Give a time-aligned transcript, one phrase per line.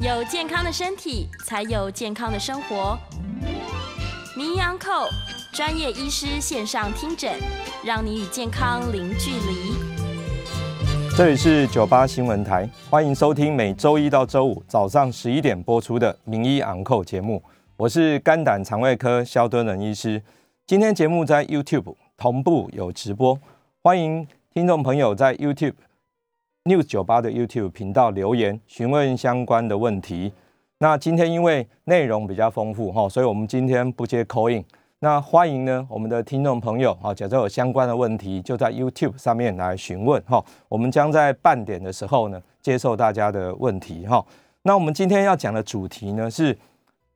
[0.00, 2.96] 有健康的身体，才有健康的生活。
[4.36, 5.08] 名医安扣
[5.52, 7.32] 专业医师线上听诊，
[7.84, 9.74] 让你与健康零距离。
[11.16, 17.42] 这里是九八新闻台，欢迎收听每周一到周五早上十一点播出的名医昂扣节目。
[17.76, 20.22] 我是肝胆肠胃科肖敦仁医师。
[20.64, 23.36] 今天节目在 YouTube 同步有直播，
[23.82, 25.74] 欢迎听众朋友在 YouTube。
[26.68, 30.30] News 九八的 YouTube 频道留言询问相关的问题。
[30.80, 34.62] 那今天因为内容比较丰富哈，所以我们今天不接 call in。
[34.98, 40.44] 那欢迎呢我们的听众朋友啊，假设有相关的问题，就在 YouTube 上面来询问哈。
[40.68, 44.22] 我们将在半点的时候呢接受大家的问题哈。
[44.60, 46.54] 那我们今天要讲的主题呢是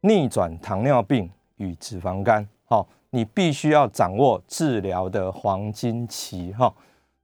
[0.00, 2.48] 逆转糖尿病与脂肪肝。
[2.64, 6.72] 好，你必须要掌握治疗的黄金期哈。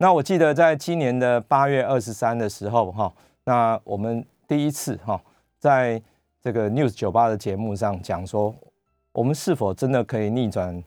[0.01, 3.13] 那我记得在今年的八月二十三的时候，哈，
[3.43, 5.21] 那我们第一次哈，
[5.59, 6.01] 在
[6.41, 8.55] 这个 News 酒吧的节目上讲说，
[9.11, 10.81] 我们是否真的可以逆转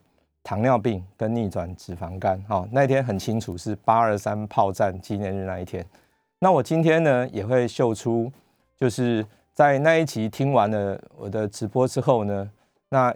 [0.44, 2.42] 糖尿病跟逆转脂肪肝？
[2.44, 5.86] 哈，那天很清楚是八二三炮战纪念日那一天。
[6.40, 8.32] 那我今天呢也会秀出，
[8.78, 12.50] 就是在那一集听完了我的直播之后呢，
[12.88, 13.14] 那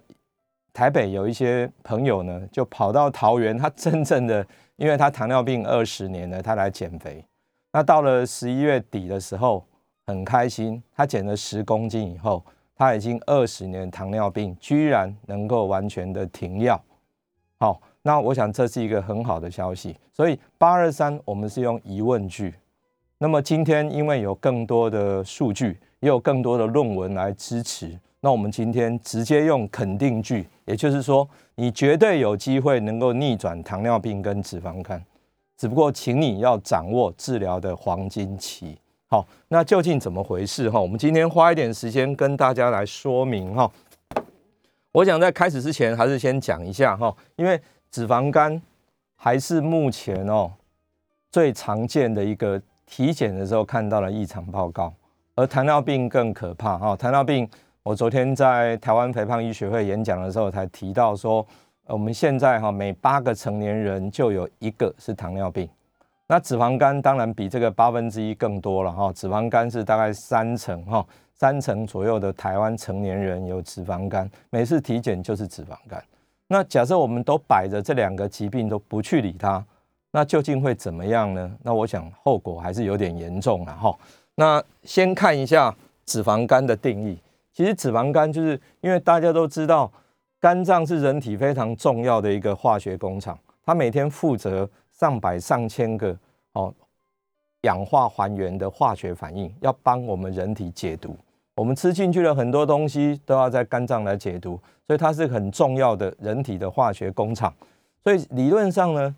[0.75, 4.45] 台北有一些朋友呢就跑到桃园，他真正的。
[4.77, 7.23] 因为他糖尿病二十年了，他来减肥。
[7.71, 9.65] 那到了十一月底的时候，
[10.05, 12.43] 很开心，他减了十公斤以后，
[12.75, 16.77] 他已经二十年糖尿病居然能够完全的停药。
[17.57, 19.95] 好，那我想这是一个很好的消息。
[20.11, 22.53] 所以八二三我们是用疑问句。
[23.17, 27.97] 那么今天因为有更多的数据，也有更多的论文来支持。
[28.25, 34.99] 那我们今天直接用肯定句，也就是说，你绝对有机会能够逆转糖尿病跟脂肪肝，
[35.55, 38.75] 只不过请你要掌握治疗的黄金期。
[39.05, 40.81] 好，那究竟怎么回事哈？
[40.81, 43.71] 我们今天花一点时间跟大家来说明哈。
[44.91, 47.61] 我想在开始之前，还是先讲一下哈，因为
[47.91, 48.59] 脂肪肝
[49.15, 50.51] 还是目前哦
[51.29, 54.91] 最常见的一个体检的时候看到的异常报告，
[55.35, 57.47] 而糖尿病更可怕哈，糖尿病。
[57.85, 61.45] 我昨天在台湾肥胖医学会演讲的时候，才提到说，
[61.85, 65.69] 我们现在哈每八个成年人就有一个是糖尿病。
[66.25, 76.03] 那脂肪肝当然比这个八分之一更多了哈，脂肪肝是大概三成哈，三成左右的台湾成年人有脂肪肝，每次体检就是脂肪肝。
[76.47, 79.63] 那假设我们都摆着这两个疾病都不去理它，
[80.09, 81.55] 那究竟会怎么样呢？
[81.61, 83.95] 那我想后果还是有点严重了哈。
[84.33, 85.71] 那先看一下
[86.07, 87.15] 脂肪肝的定义。
[87.55, 89.89] 其实脂肪肝就是因为大家都知道，
[90.41, 96.13] 肝脏是人体非常重要的一个化学工厂，它每天负责上百上千个
[96.51, 96.73] 哦
[97.61, 101.15] 氧化还原的化学反应，要帮我们人体解毒。
[101.55, 107.53] 我们吃进去的很多东西都要在肝脏来解毒，所以它是很重要的人体的化学工厂。
[108.03, 109.15] 所以理论上呢，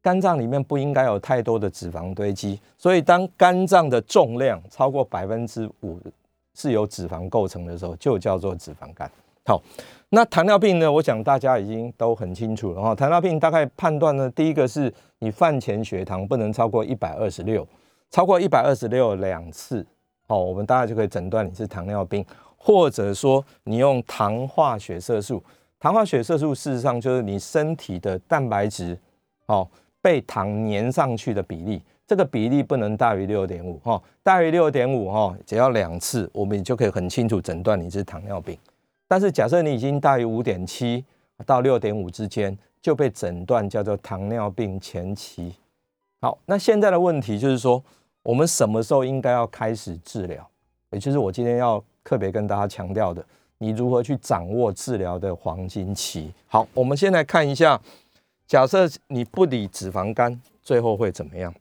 [0.00, 2.60] 肝脏里面不应该有太多的脂肪堆积。
[2.78, 6.00] 所以当肝脏的重量超过百分之五。
[6.60, 9.10] 是由脂肪构成的时候，就叫做脂肪肝。
[9.46, 9.60] 好，
[10.10, 10.92] 那糖尿病呢？
[10.92, 12.94] 我想大家已经都很清楚了哈。
[12.94, 17.66] 糖尿病大概判断呢，第一个是你饭前血糖不能超过一百二十六，
[18.10, 19.84] 超过一百二十六两次，
[20.26, 22.24] 哦，我们大概就可以诊断你是糖尿病，
[22.56, 25.42] 或者说你用糖化血色素。
[25.80, 28.96] 糖化血色素事实上就是你身体的蛋白质，
[29.46, 29.66] 哦，
[30.02, 31.82] 被糖粘上去的比例。
[32.10, 38.58] 这个比例不能大于六点五哈，大于六点五哈，只要两次，我们就可以很清楚诊断你是糖尿病。
[39.06, 41.04] 但是假设你已经大于五点七
[41.46, 45.54] 到六点五之间，就被诊断叫做糖尿病前期。
[46.20, 47.80] 好，那现在的问题就是说，
[48.24, 50.44] 我们什么时候应该要开始治疗？
[50.90, 53.24] 也就是我今天要特别跟大家强调的，
[53.58, 56.32] 你如何去掌握治疗的黄金期？
[56.48, 57.80] 好，我们先来看一下，
[58.48, 61.54] 假设你不理脂肪肝，最后会怎么样？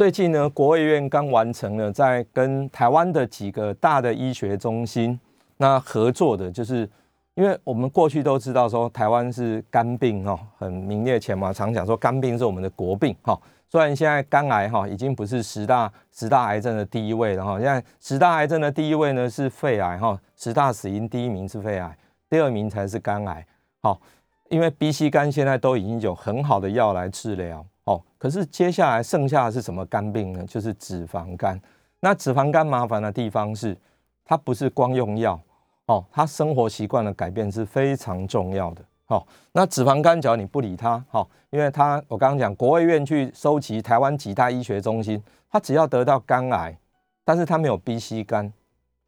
[0.00, 5.20] 最近呢，国卫院刚完成了在跟台湾的几个大的医学中心
[5.58, 6.88] 那合作的，就是
[7.34, 13.38] 因为我们过去都知道说台湾是肝病哈，很名列前茅，常讲说肝病是我们的国病哈。
[13.68, 21.94] 虽然现在肝癌哈已经不是十大十大癌症的第一位了哈，现在十大癌症的第一位呢是肺癌哈，十大死因第一名是肺癌，
[22.30, 23.46] 第二名才是肝癌。
[23.82, 24.00] 好，
[24.48, 27.62] 因为 B、C 肝现在都已经有很好的药来治疗。
[27.90, 30.44] 哦，可是接下来剩下的是什么肝病呢？
[30.46, 31.60] 就是脂肪肝。
[31.98, 33.76] 那脂肪肝麻烦的地方是，
[34.24, 35.38] 它不是光用药
[35.86, 38.84] 哦，它生活习惯的改变是非常重要的。
[39.08, 45.20] 哦，那脂肪肝只要你不理它，哦，因为它我刚刚讲，国卫院去收集台湾几大医学中心，
[45.50, 46.78] 它只要得到肝癌，
[47.24, 48.52] 但是他没有 B、C 肝，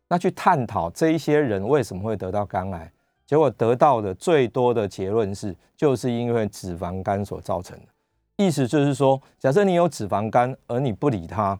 [0.08, 2.90] 那去探讨这一些人为什么会得到肝癌，
[3.24, 7.86] 结果得到的最多的结论是，就是因为脂肪肝所造成的。
[8.36, 11.58] 意思就是说，假设你有脂肪肝，而你不理它，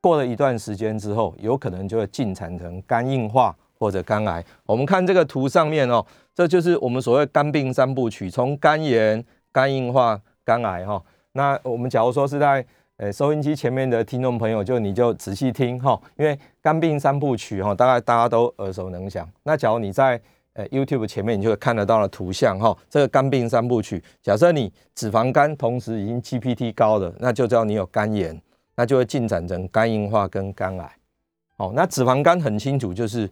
[0.00, 4.44] 过了一段时间之后，有可能就会进展成肝硬化或者肝癌。
[4.66, 6.04] 我们看这个图上面哦，
[6.34, 9.22] 这就是我们所谓肝病三部曲，从肝炎、
[9.52, 11.00] 肝硬化、肝癌哈。
[11.32, 12.64] 那我们假如说是在
[12.96, 19.28] 呃收音机前面的听众朋友，就你就仔细听哈，因为肝病三部曲哈，大概大家都耳熟能详。
[19.42, 20.20] 那假如你在
[20.54, 24.02] 呃，YouTube 前面你就会看得到了图像哈，这个肝病三部曲。
[24.22, 28.40] 假设你脂肪肝同时已经 GPT 高了，那就叫你有肝炎，
[28.76, 30.92] 那就会进展成肝硬化跟肝癌。
[31.56, 33.28] 哦，那脂肪肝很清楚，就是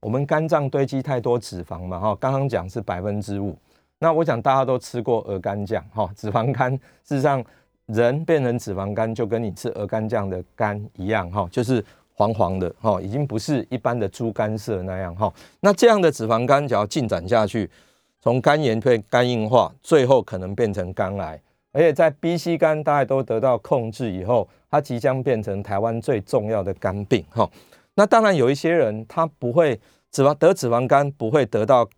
[0.00, 2.16] 我们肝脏堆积太多脂肪嘛哈。
[2.18, 3.54] 刚刚讲是百分之五，
[3.98, 6.72] 那我想大家都吃过鹅肝酱哈，脂肪肝
[7.04, 7.44] 事实上
[7.84, 11.84] 人变成脂肪肝就跟你吃鹅肝酱的肝一样哈，就是。
[12.14, 15.32] 黄黄的哈，已经不是一般的猪肝色那样哈。
[15.60, 17.68] 那这样的脂肪肝只要进展下去，
[18.20, 21.40] 从肝炎变肝硬化，最后可能变成肝癌。
[21.72, 27.48] 而且在 B、C 肝大家都得到控制以后，它即将变成台湾最重要的肝病哈。
[27.94, 29.80] 那当然有一些人他不会
[30.10, 31.88] 脂肪得脂肪肝不会得到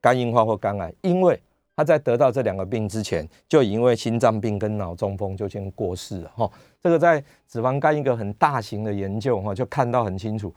[0.00, 1.40] 肝硬化或肝癌，因为
[1.76, 6.50] 他在得到这两个病之前，就因为心脏病跟脑中风就先过世了哈。
[6.80, 10.54] 这个在脂肪肝一个很大型的研究哈，就看到很清楚，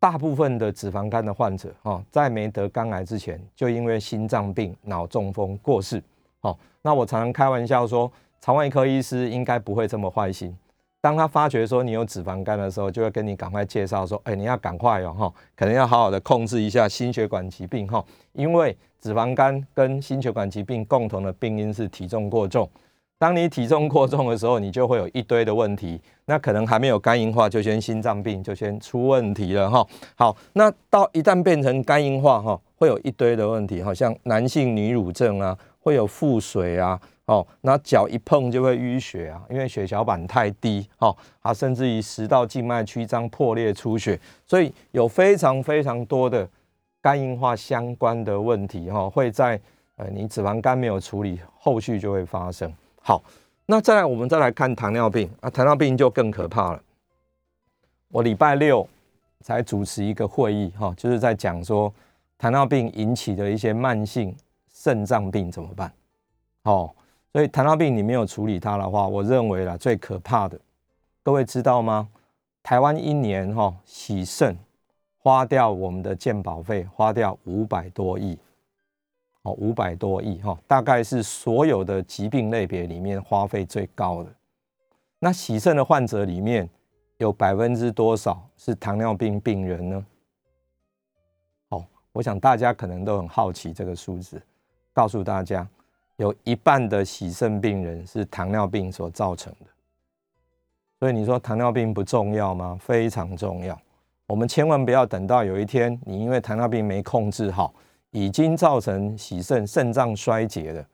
[0.00, 6.02] 大部分的脂肪肝的患者哈，在没得肝癌之前，就因为心脏病、脑中风过世。
[6.40, 8.10] 好，那我常常开玩笑说，
[8.40, 10.56] 肠胃科医师应该不会这么坏心。
[11.04, 18.02] 当他发觉说你有脂肪肝的时候，就会跟你赶快介绍说，哎，你要赶快哦，哈，可能要好好的控制一下心血管疾病哈，
[18.32, 22.66] 因为脂肪肝跟心血管疾病共同的病因是体重过重。
[23.18, 29.86] 当你体重过重的时候，你就会有一堆的问题，那可能还没有肝硬化，就先心脏病就先出问题了哈。
[30.14, 36.98] 好，那到一旦变成肝硬化哈，会有一堆的问题，好像男性女乳症啊，会有腹水啊。
[37.26, 46.46] 哦，那脚一碰就会淤血啊，因为血小板太低，哦，啊，甚至于食道静脉曲张破裂出血，所以有非常非常多的
[47.00, 49.58] 肝硬化相关的问题，哈，会在
[49.96, 52.70] 呃你脂肪肝没有处理，后续就会发生。
[53.00, 53.22] 好，
[53.64, 56.82] 那再来我们再来看糖尿病啊，糖尿病就更可怕了。
[58.08, 58.86] 我礼拜六
[59.40, 61.90] 才主持一个会议，哈，就是在讲说
[62.36, 64.36] 糖尿病引起的一些慢性
[64.70, 65.90] 肾脏病怎么办，
[66.64, 66.94] 哦。
[67.34, 70.56] 所以糖尿病你没有处理它的话，我认为啦最可怕的，
[71.20, 72.08] 各位知道吗？
[72.62, 74.56] 台湾一年哈洗肾
[75.18, 78.38] 花掉我们的健保费花掉五百多亿，
[79.42, 84.32] 哦五百多亿哈，大概是所有的疾病类别里面花费最高的。
[85.18, 86.70] 那洗肾的患者里面
[87.16, 90.06] 有百分之多少是糖尿病病人呢？
[91.68, 94.40] 好，我想大家可能都很好奇这个数字，
[94.92, 95.68] 告诉大家。
[96.16, 99.66] 有一半的洗肾病人是糖尿病所造成的，
[101.00, 102.78] 所以你说糖尿病不重要吗？
[102.80, 103.76] 非常重要。
[104.26, 107.74] 我们千万不要等到有一天你因为糖尿病没控制好，
[108.10, 110.86] 已经造成洗肾、肾脏衰竭了，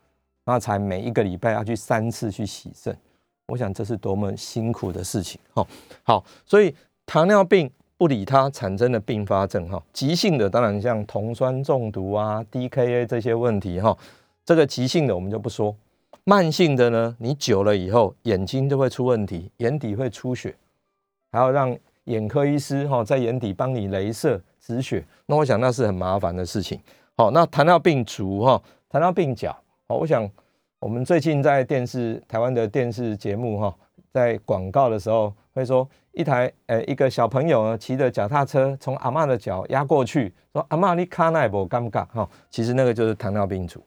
[0.47, 2.97] 那才每一个礼拜要去三次去洗肾。
[3.47, 5.39] 我想这是多么辛苦的事情。
[5.53, 5.67] 哦，
[6.03, 13.95] 好，所以糖尿病不理它产生的并发症，哈，急性的当然像酮酸中毒啊、DKA 这些问题，哈。
[14.51, 15.73] 这个急性的我们就不说，
[16.25, 20.53] 慢性的呢，你久了以后眼睛就会出问题，眼底会出血，
[21.31, 26.81] 还要让眼科医师哈在眼底帮你镭射止血，那我想那是很麻烦的事情。
[27.17, 30.29] 好，那糖尿病足哈，糖尿病脚，好，我想
[30.81, 33.73] 我们最近在电视台湾的电视节目哈，
[34.13, 43.81] 在广告的时候会说一台呃一个小朋友呢骑着脚踏车从阿妈的脚压过去，说阿妈你卡奈不尴尬哈，其实那个就是糖尿病足。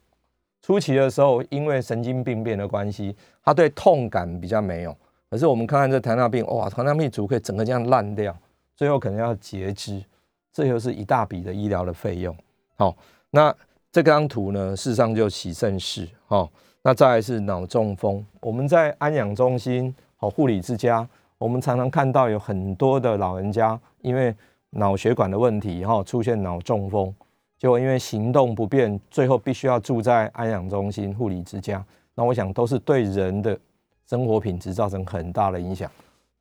[0.64, 4.96] 初期的时候，因为神经病变的关系，他对痛感比较没有。
[5.28, 8.34] 可是我们看看这糖尿病，哇，糖尿病足可以整个这样烂掉，
[8.74, 10.02] 最后可能要截肢，
[10.54, 12.34] 这又是一大笔的医疗的费用。
[12.76, 12.96] 好，
[13.28, 13.54] 那
[13.92, 16.08] 这张图呢，事实上就洗肾室。
[16.24, 18.24] 好，那再来是脑中风。
[18.40, 21.06] 我们在安养中心、好护理之家，
[21.36, 24.34] 我们常常看到有很多的老人家因为
[24.70, 27.14] 脑血管的问题，哈，出现脑中风。
[27.58, 31.84] 就因为行动不便，最后必须要住在安养中心、护理之家。
[32.14, 33.58] 那我想都是对人的
[34.06, 35.90] 生活品质造成很大的影响。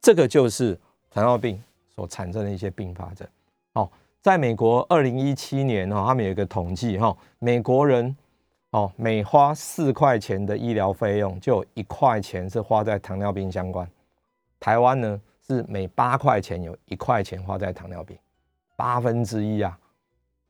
[0.02, 0.78] 这个就是
[1.10, 1.62] 糖尿病
[1.96, 3.28] 所产生的一些并发症。
[3.74, 3.90] 好，
[4.22, 8.16] 在美国二零一七年哈，他们有一个统计哈，美国人
[8.72, 13.88] 哦每花四块钱的医疗费用，就有一块钱是花在糖尿病相关。
[14.60, 18.18] 台湾呢是每八块钱有一块钱花在糖尿病，
[18.76, 19.78] 八分之一啊。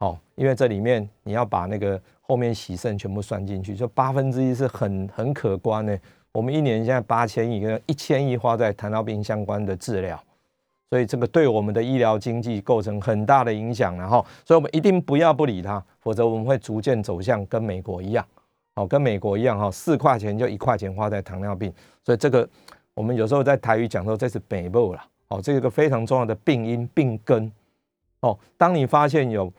[0.03, 5.98] 哦，因为这里面你要把那个后面洗肾全部算进去，就八分之一是很很可观的。
[6.33, 10.22] 我们一年现在八千亿，跟一千亿花在糖尿病相关的治疗，
[10.89, 13.95] 所以这个对我们的医疗经济构成很大的影响。
[13.95, 18.25] 然后，所以我们一定不要不理它，否则我们会逐渐走向跟美国一样，
[18.75, 21.74] 哦，跟美国一样哈，四块钱就一块钱花在糖尿病。
[22.03, 22.50] 所以这个
[22.93, 27.50] 我们有时候在台语讲说这是北部了，哦，这个非常重要的病因病根。
[28.22, 29.51] 哦，当你发现有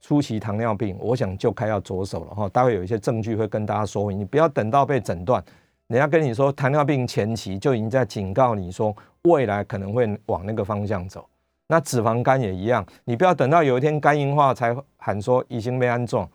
[0.00, 2.48] 初期糖尿病，我想就开要着手了哈。
[2.50, 5.42] 待会有一些证据会跟大家说，你不要等到被诊断，
[5.88, 11.28] 人家跟你说糖尿病前期就已经在警告你说未来可能会往那个方向走。
[11.66, 16.26] 那脂肪肝也一样，你不要等到有一天肝硬化才喊说已经被安装，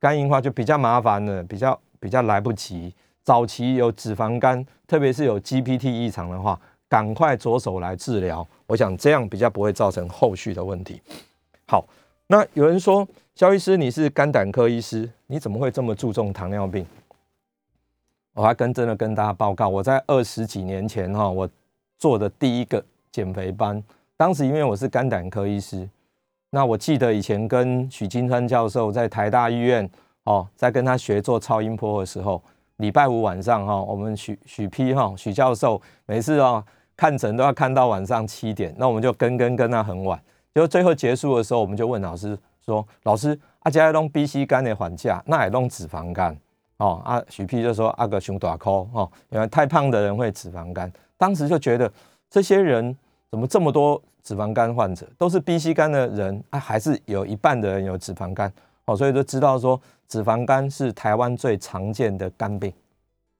[0.00, 2.92] 肝硬化就比较麻烦了，比较比较来不及。
[3.22, 8.46] 早期有脂肪肝，特别是有 GPT 异常的话，赶快着手来治疗。
[8.66, 11.00] 我想这样比较不会造成后续的问题。
[11.66, 11.86] 好。
[12.26, 16.86] 那有人说，肖医师，你是肝胆科医师，你怎么会这么注重糖尿病？
[18.32, 21.48] 我还跟真的跟大家报告，我在二十几年前哈，我
[21.98, 23.82] 做的第一个减肥班，
[24.16, 25.86] 当时因为我是肝胆科医师，
[26.48, 29.88] 那我记得以前跟许金川教授在台大医院
[30.24, 32.42] 哦，在跟他学做超音波的时候，
[32.78, 36.64] 礼拜五晚上哈，我们许许批哈许教授每次啊
[36.96, 40.18] 看诊都要看到晚上七点，那我们就跟跟跟到很晚。
[40.54, 46.36] 就最后结束的时候，我们就问老师说：“老师，阿加弄 B C 肝的缓价，那也弄脂肪肝
[46.76, 51.90] 哦。”啊，许 P 就说：“阿个胸大颗哦，原来太胖的人会脂肪肝。”当时就觉得
[52.30, 52.96] 这些人
[53.30, 58.52] 怎么这么多脂肪肝患者，都是 B C 肝的人啊，还是有一半的人有脂肪肝
[58.84, 62.72] 哦，所以就知道说脂肪肝是台湾最常见的肝病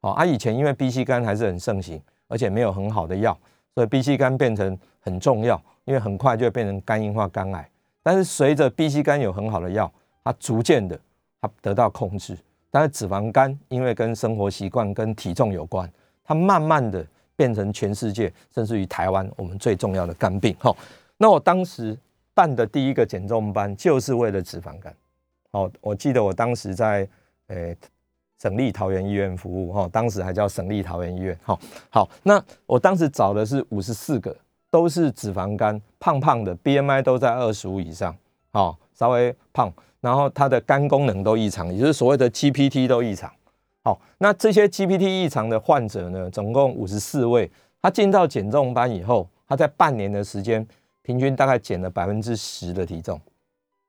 [0.00, 0.10] 哦。
[0.10, 3.38] 啊，以前因为 B C 肝还是很盛行，而且没有很好的药，
[3.76, 5.60] 所以 B C 肝变成很重要。
[5.84, 7.68] 因为很快就会变成肝硬化、肝癌，
[8.02, 10.98] 但是随着 B、C 肝有很好的药，它逐渐的
[11.40, 12.36] 它得到控制。
[12.70, 15.88] 但是脂肪肝因为跟生活习惯、跟体重有关，
[16.24, 20.56] 它慢慢的变成全世界甚至于台湾我们最重要的肝病。
[20.58, 20.74] 哈，
[21.16, 21.96] 那我当时
[22.32, 24.92] 办的第一个减重班就是为了脂肪肝。
[25.52, 27.06] 好，我记得我当时在
[27.48, 27.76] 诶
[28.40, 31.38] 省立桃园医院服务，哈，当时还叫省立桃园医院。
[31.42, 31.60] 好，
[31.90, 34.34] 好，那我当时找的是五十四个。
[34.74, 38.12] 都是脂肪肝，胖胖的，BMI 都在二十五以上，
[38.50, 43.32] 哦，稍微胖，然后他的肝功能都异常，也就是所谓的 GPT 都异常。
[43.84, 47.48] 好，那这些 GPT 异常的患者呢，总共五十四位，
[47.80, 50.66] 他进到减重班以后，他在半年的时间，
[51.02, 53.20] 平均大概减了百分之十的体重，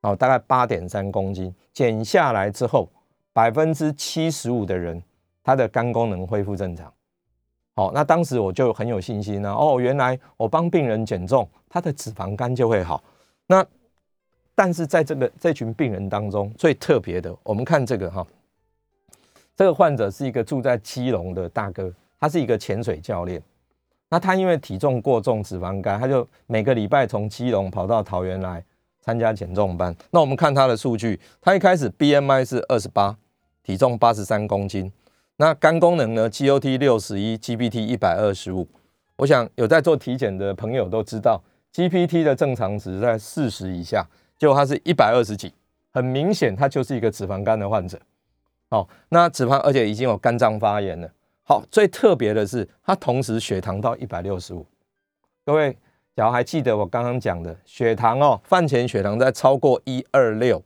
[0.01, 2.87] 哦，大概八点三公斤，减下来之后，
[3.33, 5.01] 百分之七十五的人，
[5.43, 6.93] 他的肝功能恢复正常。
[7.75, 9.53] 好，那当时我就很有信心呢。
[9.53, 13.03] 哦，原来我帮病人减重，他的脂肪肝就会好。
[13.47, 13.65] 那
[14.55, 18.25] 但是在这个这群病人当中，最特别的，我们看这个哈，
[19.57, 23.43] 这个患者是一个住在基隆的大哥，他是一个潜水教练。
[24.07, 28.63] 那他因为体重过重，脂肪肝，他就每个礼拜从基隆跑到桃园来
[29.01, 29.93] 参加减重班。
[30.11, 33.17] 那我们看他的数据，他一开始 BMI 是二十八，
[33.63, 34.89] 体重八十三公斤。
[35.37, 38.65] 那肝功能呢？GOT 六十一，GPT 一百二十五。
[39.17, 45.53] 我想有在做体检的朋友都知道，GPT 的正常值在四十以下，结果他是一百二十几，
[45.91, 47.99] 很明显他就是一个脂肪肝的患者。
[48.69, 51.11] 哦，那脂肪而且已经有肝脏发炎了。
[51.43, 54.65] 好，最特别的是它同时血糖到一百六十五。
[55.45, 55.77] 各位，
[56.15, 60.63] 假如还记得我刚刚讲的血糖哦，饭前血糖在超过一二六，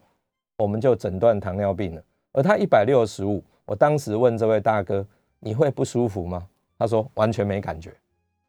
[0.58, 2.04] 我们就诊断糖尿病了。
[2.34, 3.44] 而它一百六十五。
[3.70, 5.06] 我当时问这位大哥
[5.40, 6.48] ：“你会不舒服吗？”
[6.80, 7.94] 他说：“完全没感觉。”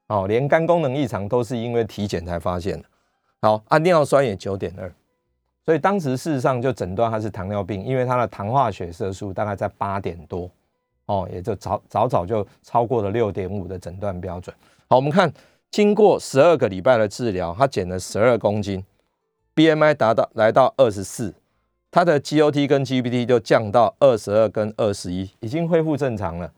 [0.09, 2.89] 哦，连肝功能异常都是因为体检才发现的。
[3.43, 4.91] 好，啊，尿酸也九点二，
[5.63, 10.51] 所以当时事实上就诊断他是糖尿病，因为他的糖化血色素大概在八点多，
[11.05, 14.57] 哦，也就早早早就超过了六点五的诊断标准。
[14.89, 15.31] 好，我们看
[15.71, 18.83] 经过十二个礼拜的治疗，他减了十二公斤
[19.55, 21.35] ，BMI 达到来到二十四。
[21.91, 26.53] 它的 GOT 跟 GPT 就降到二十二跟二十一，已经恢复正常了。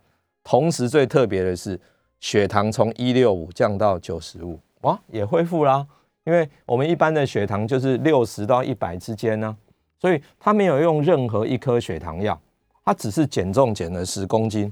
[0.44, 1.80] 同时最特别的是，
[2.20, 5.86] 血糖从一六五降到九十五，哇，也恢复啦。
[6.24, 9.56] 因为我们一般的血糖就是六十到一百之间呢，
[9.98, 12.38] 所以他没有用任何一颗血糖药，
[12.84, 14.70] 他只是减重减了十公斤，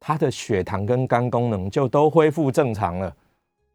[0.00, 3.14] 他的血糖跟肝功能就都恢复正常了。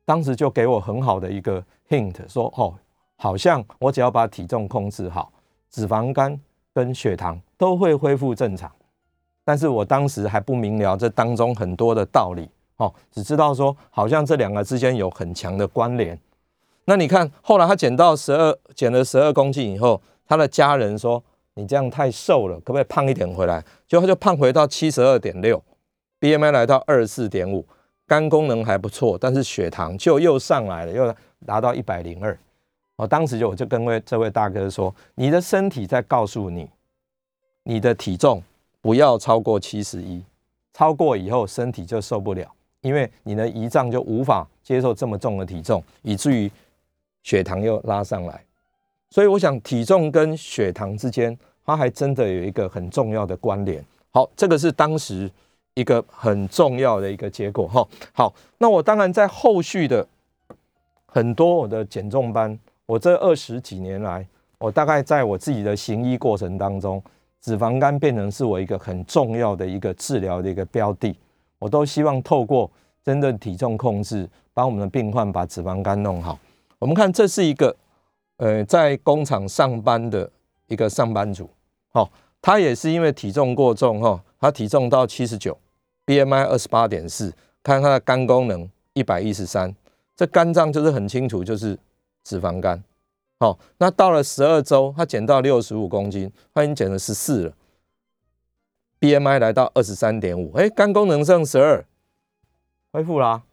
[0.05, 2.75] 当时就给我很好的一个 hint，说哦，
[3.15, 5.31] 好像我只要把体重控制好。
[5.69, 6.39] 脂肪肝
[6.73, 8.71] 跟血糖都会恢复正常，
[9.43, 16.19] 但是我当时还不明了这当中很多的道理哦，只知道说好像这两个之间有很强的关联。
[16.85, 21.23] 那你看后来他减到十二，减了十二公斤以后，他的家人说
[21.53, 23.63] 你这样太瘦了，可不可以胖一点回来？
[23.87, 25.61] 结果他就胖回到七十二点六
[26.19, 27.63] ，BMI 来到二十四点五，
[28.07, 32.35] 肝功能还不错，但是血糖就又上来了，又达到一百零二。
[32.99, 36.69] 我当时就我就跟位这位大哥说，你的身体在告诉你，
[37.63, 38.43] 你的体重
[38.81, 40.21] 不要超过七十一，
[40.73, 42.45] 超过以后身体就受不了。
[42.81, 46.51] 因为你的胰脏就无法接受这么重的体重，以至于
[47.23, 48.43] 血糖又拉上来。
[49.09, 53.81] 所以我想，体重跟血糖之间，它还真的有一个很重要的关联。
[54.11, 55.31] 好，这个是当时
[55.73, 57.65] 一个很重要的一个结果。
[57.65, 60.05] 哈，好，那我当然在后续的
[61.05, 64.27] 很多我的减重班，我这二十几年来，
[64.57, 66.99] 我大概在我自己的行医过程当中，
[67.39, 71.15] 脂肪肝变成是我一个很重要的一个治疗的一个标的。
[71.59, 72.67] 我都希望透过
[73.03, 76.39] 真的体重控制，帮我们的病患把脂肪肝弄好。
[76.79, 77.75] 我们看，这是一个
[78.37, 80.27] 呃在工厂上班的
[80.65, 81.47] 一个上班族，
[81.89, 82.09] 好，
[82.41, 85.55] 他也是因为体重过重哈，他体重到七十九
[86.07, 87.31] ，BMI 二十八点四，
[87.61, 89.75] 看他的肝功能一百一十三，
[90.15, 91.77] 这肝脏就是很清楚，就是
[92.23, 92.83] 脂肪肝。
[93.39, 97.53] 好，那到了十二周，他减到六十五公斤，他已经减了十四了。
[98.99, 101.85] BMI 来到二十三点五，哎，肝功能剩十二，
[102.91, 103.43] 恢复啦。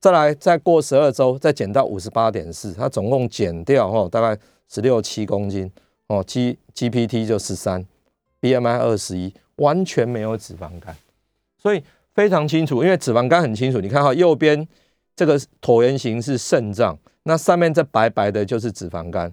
[0.00, 4.36] 再来，再过十二周，再减到五十八点四，它总共减掉哦，大概
[4.66, 5.70] 十六七公斤
[6.08, 7.86] 哦，G GPT 就十三
[8.40, 10.96] ，BMI 二十一，完全没有脂肪肝，
[11.58, 14.66] 所以非常清楚，因为脂肪肝很清楚，你看哈，右边
[15.20, 19.30] 这个椭圆形是肾脏，那上面这白白的就是脂肪肝，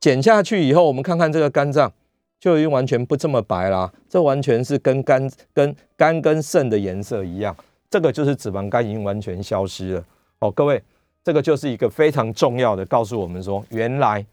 [0.00, 1.92] 减下去以后，我们看看这个肝脏。
[2.40, 7.54] 就已经完全不这么白啦，这完全是跟肝、跟肝跟肾的颜色一样，
[7.90, 10.04] 这个就是脂肪肝已经完全消失了。
[10.38, 10.82] 哦，各位，
[11.22, 14.24] 这个就是一个非常重要的，告诉我们说，原来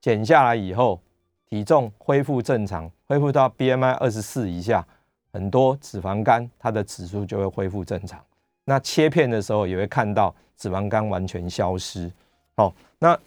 [0.00, 1.00] 减下来以后，
[1.48, 4.86] 体重恢复正常，恢复到 BMI 二十四以下，
[5.32, 8.20] 很多脂肪肝它的指数就会恢复正常。
[8.68, 12.10] 那切片的时候也会看到脂肪肝完全消失。
[12.56, 13.18] 哦，那。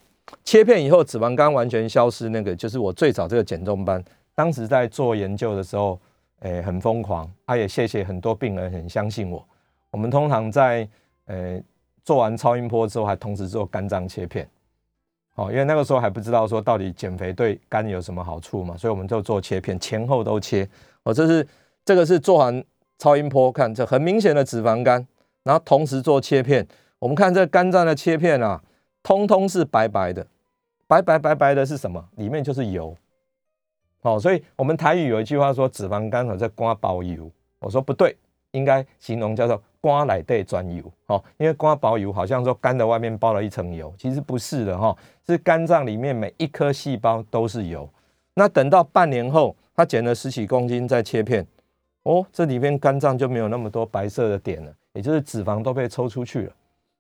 [0.45, 4.01] 切片以后，脂肪肝完全消失，那个就是我最早这个减重班，
[4.33, 5.99] 当时在做研究的时候，
[6.39, 7.29] 诶，很疯狂。
[7.45, 9.45] 他也谢谢很多病人很相信我。
[9.89, 10.87] 我们通常在
[11.25, 11.61] 诶
[12.05, 14.47] 做完超音波之后，还同时做肝脏切片，
[15.35, 20.65] 哦，因为那个时候还不知道说到底减肥对肝有什么好处嘛，所以我们就做切片，前后都切。
[21.03, 21.45] 哦，这是
[21.83, 22.63] 这个是做完
[22.99, 25.05] 超音波看，这很明显的脂肪肝，
[25.43, 26.67] 然后同时做切片，
[26.99, 28.61] 我们看这肝脏的切片啊。
[29.03, 30.23] 通通是白白的，
[30.85, 32.07] 白白白白的是什么？
[32.17, 32.95] 里面就是油。
[34.03, 37.31] 哦，所以我们台语有一句话说脂肪肝好在瓜包油。
[37.57, 38.15] 我说不对，
[38.51, 40.83] 应该形容叫做瓜奶袋专油。
[41.07, 47.89] 哦，因为瓜包油好像说肝的外面包了一层油，其实不是的哈，是肝脏里面每一颗细胞都是油。
[48.35, 51.45] 那等到半年后，他减了十几公斤再切片，
[52.03, 56.53] 哦，这里面肝脏就没有那么多白色的点了，也就是脂肪都被抽出去了。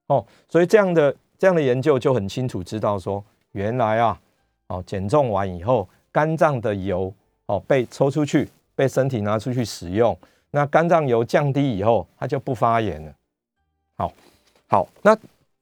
[0.07, 1.15] 哦，所以这样的。
[1.41, 3.23] 这样的研究就很清楚知道说，
[3.53, 4.21] 原来啊，
[4.67, 7.11] 哦，减重完以后，肝脏的油
[7.47, 10.15] 哦被抽出去，被身体拿出去使用，
[10.51, 13.11] 那肝脏油降低以后，它就不发炎了。
[13.97, 14.13] 好，
[14.67, 15.17] 好，那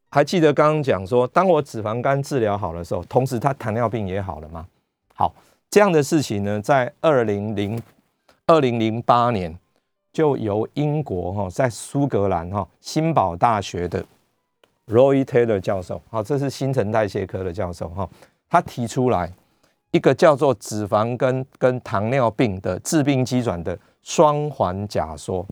[0.09, 4.67] 还记得刚刚讲说，当我脂肪肝治疗好的时候，同时他糖尿病也好了吗？
[5.15, 5.33] 好，
[5.69, 7.81] 这样的事情呢，在二零零
[8.47, 9.57] 二零零八年，
[10.12, 14.06] 就由英国哈在苏格兰哈新堡大学的。
[14.88, 18.10] Roy Taylor 教授，好，这是新陈代谢科的教授，哈，
[18.50, 19.32] 他提出来
[19.91, 25.45] 一个叫做脂肪跟跟糖尿病的致病机转的双环假说，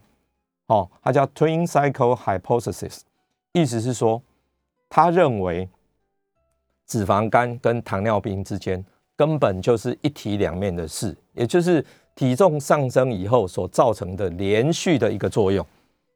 [0.65, 3.01] 哦，他叫 Twin Cycle Hypothesis，
[3.51, 4.19] 意思是说，
[4.89, 5.69] 他认为
[6.87, 8.83] 脂肪肝跟糖尿病之间
[9.15, 11.85] 根本就是一体两面的事，也就是
[12.17, 15.63] 体重上升以后所造成的连续的一个作用。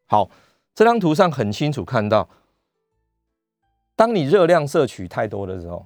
[0.08, 0.28] 好，
[0.74, 2.28] 这张图上很清楚看到。
[3.96, 5.86] 当你热量摄取太多的时候，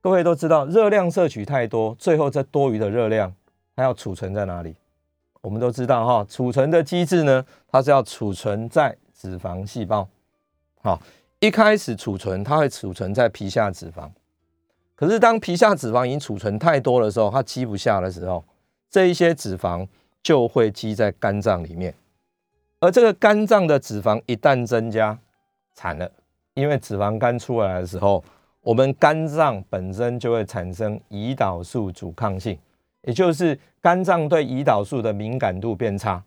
[0.00, 3.32] 各位都知道，热量摄取太多，最后这多余的热量
[3.76, 4.74] 它要储存在哪里？
[5.42, 10.08] 我们都知道哈，储存的机制呢，它是要储存在脂肪细胞。
[10.82, 11.00] 好，
[11.38, 14.10] 一开始储存它会储存在皮下脂肪，
[14.96, 18.44] 可是当皮下脂肪已经储存太多的时候，它积不下的时候，
[18.96, 19.86] 这一些脂肪
[20.22, 21.92] 就会积在肝脏里面，
[22.80, 25.18] 而这个肝脏的脂肪一旦增加，
[25.74, 26.10] 惨了。
[26.54, 28.24] 因为脂肪肝出来的时候，
[28.62, 32.58] 我们肝脏本身就会产生胰岛素阻抗性，
[33.02, 36.24] 也就是肝脏对胰岛素的敏感度变差，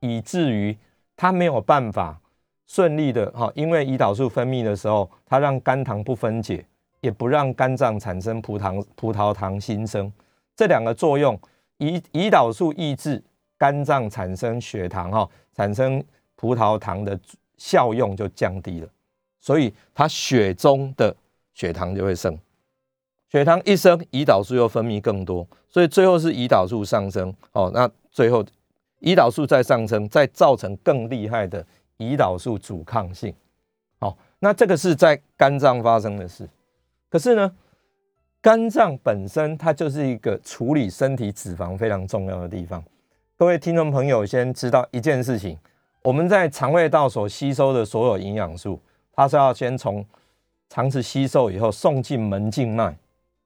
[0.00, 0.74] 以至于
[1.18, 2.18] 它没有办法
[2.66, 6.64] 顺利的哈，因为胰岛素分泌的时候，它让肝糖不分解，
[7.02, 10.10] 也不让肝脏产生葡萄葡萄糖新生，
[10.56, 11.38] 这两个作用，
[11.78, 13.22] 胰胰岛素抑制
[13.58, 16.02] 肝脏产生血糖哈，产生
[16.34, 17.18] 葡萄糖的
[17.56, 18.88] 效用就降低了，
[19.40, 21.14] 所以它血中的
[21.54, 22.38] 血糖就会升，
[23.30, 28.44] 血糖一升，胰岛素又分泌更多，所以最后是胰岛素上升哦，那最后
[29.00, 31.64] 胰岛素再上升，再造成更厉害的。
[31.98, 33.34] 胰岛素阻抗性，
[33.98, 36.46] 好，那这个是在肝脏发生的事。
[37.08, 37.50] 可是呢，
[38.40, 42.82] 肝脏本身它就是一个处理身体脂肪非常重要的地方。
[43.36, 45.58] 各位听众朋友，先知道一件事情：
[46.02, 48.80] 我们在肠胃道所吸收的所有营养素，
[49.12, 50.04] 它是要先从
[50.68, 52.96] 肠子吸收以后送进门静脉，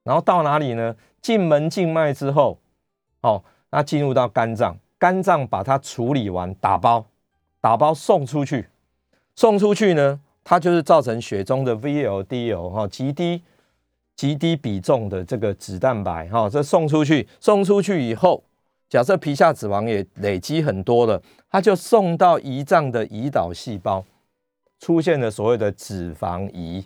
[0.03, 0.94] 然后到哪里呢？
[1.20, 2.59] 进门静脉之后，
[3.22, 7.05] 哦，那进入到肝脏，肝脏把它处理完，打包。
[7.62, 8.68] 打包送出去，
[9.35, 13.42] 送出去呢，它就是造成血中的 VLDL 哈极低、
[14.20, 16.46] 极低比重的这个脂蛋白哈。
[16.46, 18.44] 这送出去，送出去以后，
[18.87, 24.04] 假设皮下脂肪也累积很多了，它就送到胰脏的胰岛细胞，
[24.78, 26.85] 出现了所谓的脂肪胰。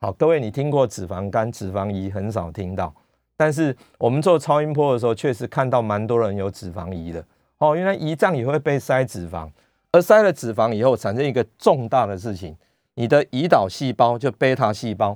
[0.00, 2.94] 好，各位你听过脂肪肝、脂肪胰很少听到，
[3.36, 7.22] 但是我们做超音波的时候，确实看到蛮多人有脂肪胰的。
[7.58, 9.46] 哦，原来胰脏也会被塞脂肪。
[9.92, 12.56] 而塞了脂肪以后，产生一个重大的事情，
[12.94, 15.14] 你的胰岛细胞就贝塔细胞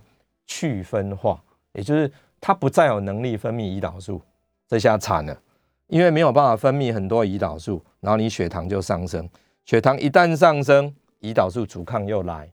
[0.49, 1.41] 去分化，
[1.75, 4.21] 也就是它不再有能力分泌胰岛素，
[4.67, 5.41] 这下惨了，
[5.87, 9.29] 因为没有办法分泌很多胰岛素，然后你血糖就上升，
[9.65, 12.51] 血糖一旦上升，胰岛素阻抗又来，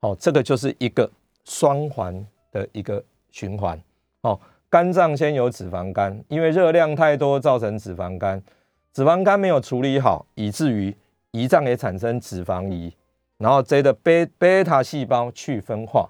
[0.00, 1.08] 哦，这个就是一个
[1.44, 3.80] 双环的一个循环，
[4.22, 4.36] 哦，
[4.68, 8.42] 肝脏先有脂肪肝，因为热量太多造成脂肪肝，
[8.92, 10.92] 脂肪肝没有处理好，以至于。
[11.32, 12.90] 胰脏也产生脂肪胰，
[13.36, 16.08] 然后这个贝贝塔细胞去分化，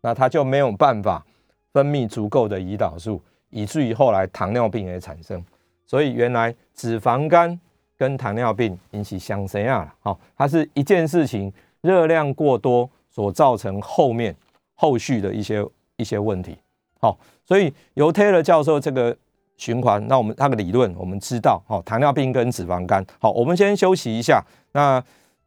[0.00, 1.24] 那它就没有办法
[1.72, 5.42] 分泌足够的胰岛素，以至于后来糖尿病也产生。
[5.86, 7.58] 所以原来脂肪肝
[7.96, 14.34] 跟糖尿病引起相生啊，好，它是一件事情，热量过多所造成后面
[14.74, 15.64] 后续的一些
[15.96, 16.56] 一些问题。
[17.00, 19.16] 好，所以由 Taylor 教授这个。
[19.60, 24.40] 循环，那我们那个理论我们知道，好，糖尿病跟脂肪肝，好，我们先休息一下。
[24.70, 25.02] 那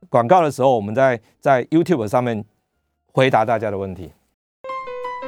[0.10, 2.44] 广告的时候，我们在在 YouTube 上面
[3.14, 4.12] 回答大家的问题。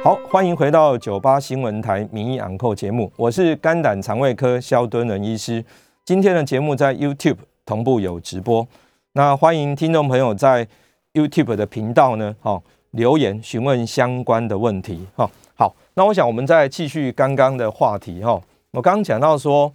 [0.04, 5.64] 好，欢迎回到九八新闻台名医昂扣节目，我是肝胆肠胃科肖敦仁医师。
[6.04, 8.68] 今天的节目在 YouTube 同步有直播，
[9.14, 10.68] 那欢迎听众朋友在
[11.14, 15.06] YouTube 的频道呢，好留言询问相关的问题。
[15.16, 18.38] 哈，好，那我想我们再继续刚刚的话题，哈。
[18.72, 19.72] 我刚刚讲到说，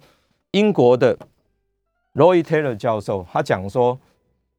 [0.52, 1.18] 英国的
[2.14, 3.98] Roy Taylor 教授，他讲说，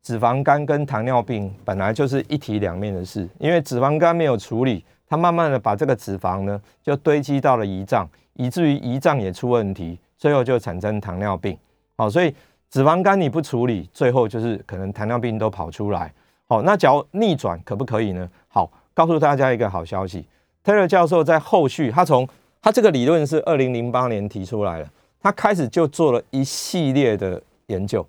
[0.04, 11.58] 脂肪肝跟糖尿病本来就是一体两面的事，因为脂肪肝没有处理，它慢慢的把这个脂肪呢就堆积到了胰脏，以至于胰脏也出问题，最后就产生糖尿病。
[11.98, 12.34] 好，所以
[12.70, 16.14] 脂肪肝你不处理，最后就是可能糖尿病都跑出来。
[16.48, 18.26] 好，那假如逆转可不可以呢？
[18.48, 20.26] 好，告诉大家一个好消息
[20.64, 22.26] ，Taylor 教授在后续他从
[22.62, 28.08] 他这个理论是二零零八年提出来的，他开始就做了一系列的研究。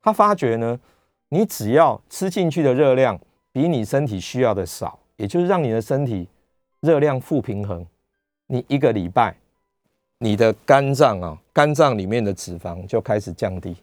[0.00, 0.80] 他发觉呢，
[1.28, 3.20] 你只要吃进去的热量
[3.52, 6.26] 比你身体需要的少，也就是让你的身体
[6.80, 7.86] 热量负平衡，
[8.46, 9.34] 你一个礼拜，
[10.18, 13.76] 你的肝脏啊，肝脏里面的脂肪就开始降低，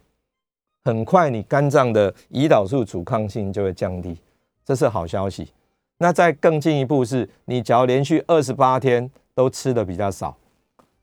[0.84, 4.17] 很快你肝脏的胰岛素阻抗性就会降低，
[4.63, 5.51] 这是好消息。
[5.97, 9.10] 那再更进一步是，你只要连续二十八天。
[9.36, 10.34] 都吃的比较少，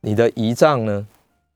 [0.00, 1.06] 你的胰脏呢，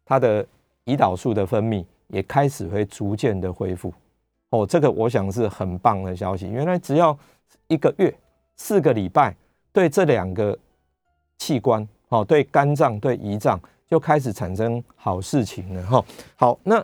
[0.04, 0.46] 它的
[0.84, 3.90] 胰岛素的分泌也开始会逐渐的恢复。
[4.50, 6.50] 哦，这个我想是很棒的消息。
[6.50, 7.18] 原来只要
[7.68, 8.14] 一个月、
[8.56, 9.34] 四个礼拜，
[9.76, 10.58] 对这两个
[11.36, 15.82] 器官，哦，对肝脏、对胰脏就开始产生好事情了。
[15.82, 16.02] 哈，
[16.34, 16.82] 好，那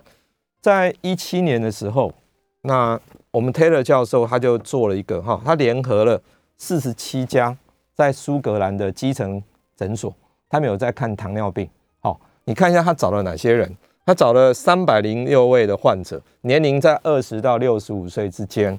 [0.60, 2.12] 在一七年的时候，
[2.60, 3.00] 那
[3.30, 6.20] 我们 Taylor 教授他就做了一个哈，他联合了
[6.58, 7.56] 四十七家
[7.94, 9.42] 在苏格兰的基层。
[9.74, 10.14] 诊所，
[10.50, 11.66] 他们有在看糖尿病。
[12.00, 13.74] 好，你看一下他找了哪些人？
[14.04, 18.78] 他找了三百零六位的患者，年龄在二十到六十五岁之间。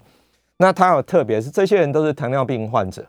[0.57, 3.03] 那他有特别是这些人都是糖尿病患者，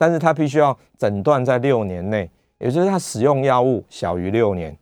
[0.00, 4.74] 但是他必须要诊断在六年内，也就是他使用药物小于六年，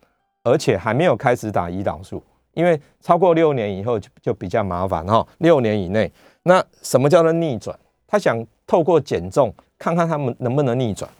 [0.44, 2.22] 而且还没有开始打胰岛素，
[2.54, 5.26] 因为超过六年以后就就比较麻烦哈。
[5.38, 6.08] 六年以内，
[6.44, 7.76] 那什么叫做逆转？
[8.06, 11.10] 他想透过减重看看他们能不能逆转。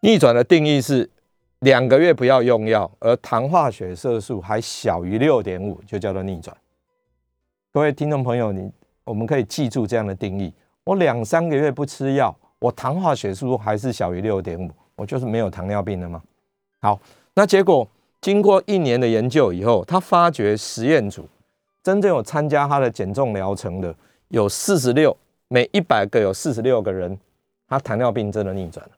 [0.00, 1.10] 逆转的定义是
[1.58, 6.56] 两个月不要用药，而糖化血色素还小于六点五，就叫做逆转。
[7.70, 8.72] 各位听众朋友，你
[9.04, 10.50] 我们可以记住这样的定义：
[10.84, 16.22] 我两三个月不吃药，我糖化血素还是小于六点五，我就是没有糖尿病了吗？
[16.80, 16.98] 好，
[17.34, 17.86] 那结果
[18.20, 21.28] 经过一年的研究以后，他发觉实验组
[21.82, 23.94] 真正有参加他的减重疗程的
[24.28, 25.16] 有四十六，
[25.48, 27.18] 每一百个有四十六个人，
[27.68, 28.92] 他糖尿病真的逆转了。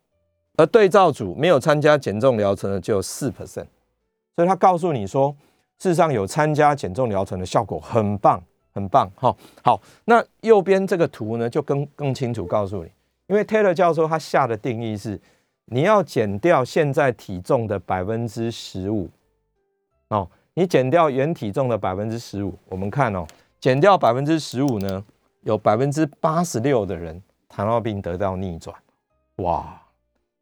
[0.57, 3.67] 而对照组没有参加减重疗程的就有四 percent，
[4.35, 5.35] 所以他告诉你说，
[5.79, 8.43] 事实上有参加减重疗程的效果很棒，
[8.73, 9.09] 很棒。
[9.15, 12.91] 哈，好，那右边这个图呢就更更清楚告诉你，
[13.29, 15.19] 因为 Taylor 教授他下的定义是，
[15.67, 19.09] 你要减掉现在体重的百分之十五，
[20.09, 23.27] 哦，你减掉原体重的百分之十五，我们看哦，
[23.61, 25.05] 减掉百分之十五呢，
[25.43, 28.75] 有百分之八十六的人糖尿病得到逆转，
[29.37, 29.83] 哇！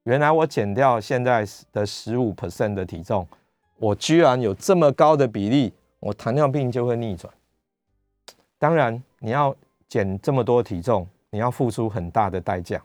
[0.05, 3.27] 原来我减掉现在的十五 percent 的体重，
[3.79, 7.33] 我居然有这么高的比例，我糖尿病就会逆转。
[8.57, 9.53] 当然，你要
[9.89, 11.05] 减这么多体重，
[11.37, 12.83] 你要付出很大的代价。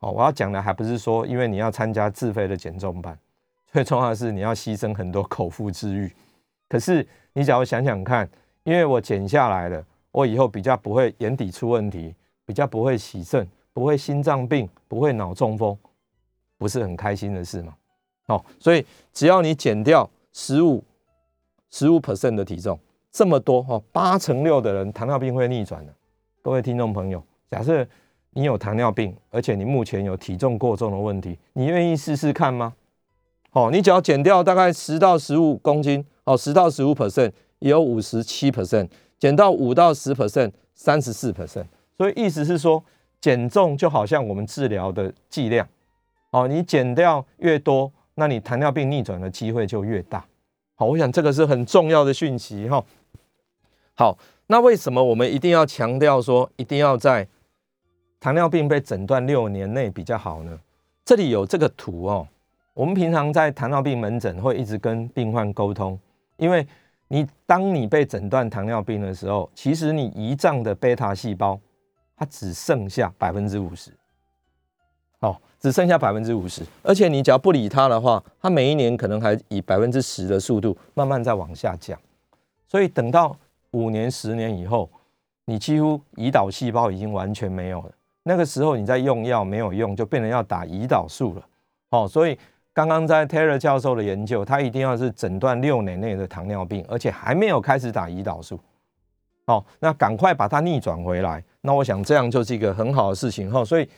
[0.00, 3.16] 哦，我要讲的还不是说，因为你要参加自费的减重班，
[3.70, 6.12] 最重要的是你要牺牲很多口腹之欲。
[6.68, 8.28] 可是你只要想想看，
[8.64, 12.12] 因为我减下来了，我以后比较不会眼底出问题，
[12.44, 15.78] 比较不会洗肾，不会心脏病，不会脑中风。
[16.58, 17.72] 不是很开心的事吗？
[18.26, 20.82] 哦，所以只要你减掉十五
[21.70, 22.76] 十五 percent 的体重，
[23.12, 25.94] 这么多哦，八成六的人糖尿病会逆转的。
[26.42, 27.86] 各位听众朋友，假设
[28.30, 32.74] 你有糖尿病，而且你目前有体重过重的问题，你愿意试试看吗？
[33.52, 41.66] 哦，你只要减掉大概十到十五公斤，哦，十到十五 percent 也有五十七 percent，减到五到十 percent 三十四 percent。
[41.98, 42.82] 所以意思是说，
[43.20, 45.68] 减重就好像我们治疗的剂量。
[46.30, 50.24] 哦，你减掉越多，那你糖尿病逆转的机会就越大。
[50.76, 52.82] 好，我想这个是很重要的讯息哈。
[53.94, 57.26] 好，那为什么我们一定要强调说，一定要在
[58.20, 60.60] 糖尿病被诊断六年内比较好呢？
[61.06, 62.28] 这里有这个图哦。
[62.74, 65.98] 我们平常在糖尿病门诊会一直跟病患沟通，
[66.36, 66.66] 因为
[67.08, 71.58] 你当你被诊断糖尿病的时候，其实你胰脏的贝塔细胞
[72.14, 73.90] 它只剩下百分之五十。
[75.20, 81.98] 哦，只剩下百分之五十，而且你只要不理它的话，它每一年可能还以百分之十的速度慢慢在往下降。
[82.66, 83.36] 所以等到
[83.72, 84.90] 五年、十年以后，
[85.46, 87.92] 你几乎胰岛细胞已经完全没有了。
[88.22, 91.46] 那个时候你在用药没有用，就变成要打胰岛素了。
[91.90, 92.38] 哦，所以
[92.72, 98.60] 刚刚在 Taylor 教授的研究，他一定要是诊断六年内的糖尿病，而且还没有开始打胰岛素。
[99.46, 101.42] 哦，那赶快把它逆转回来。
[101.60, 103.50] 那我想这样就是一个很好的事情。
[103.50, 103.88] 哈，所以。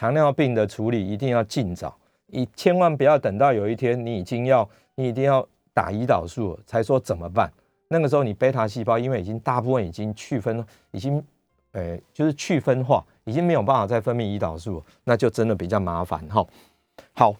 [0.00, 1.92] 糖尿病的处理一定要尽早，
[2.26, 7.52] 你千万不要等到有一天你已经要，你一定要打胰岛素了才说怎么办。
[7.88, 11.20] 那个时候你贝塔细胞因为已经大部分已经去分，已经，
[11.72, 16.46] 呃，就是去分化，已经没有办法再分泌胰岛素，那就真的比较麻烦哈。
[17.12, 17.34] 好，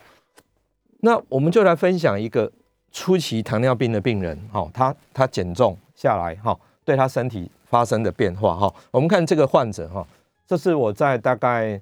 [1.00, 2.50] 那我们就来分享一个
[2.92, 10.06] 初期糖尿病的病人，哈，他他减重下来，哈，对他身体发生的变化，哈，我们看这个患者，哈，
[10.46, 11.80] 这是我在大概。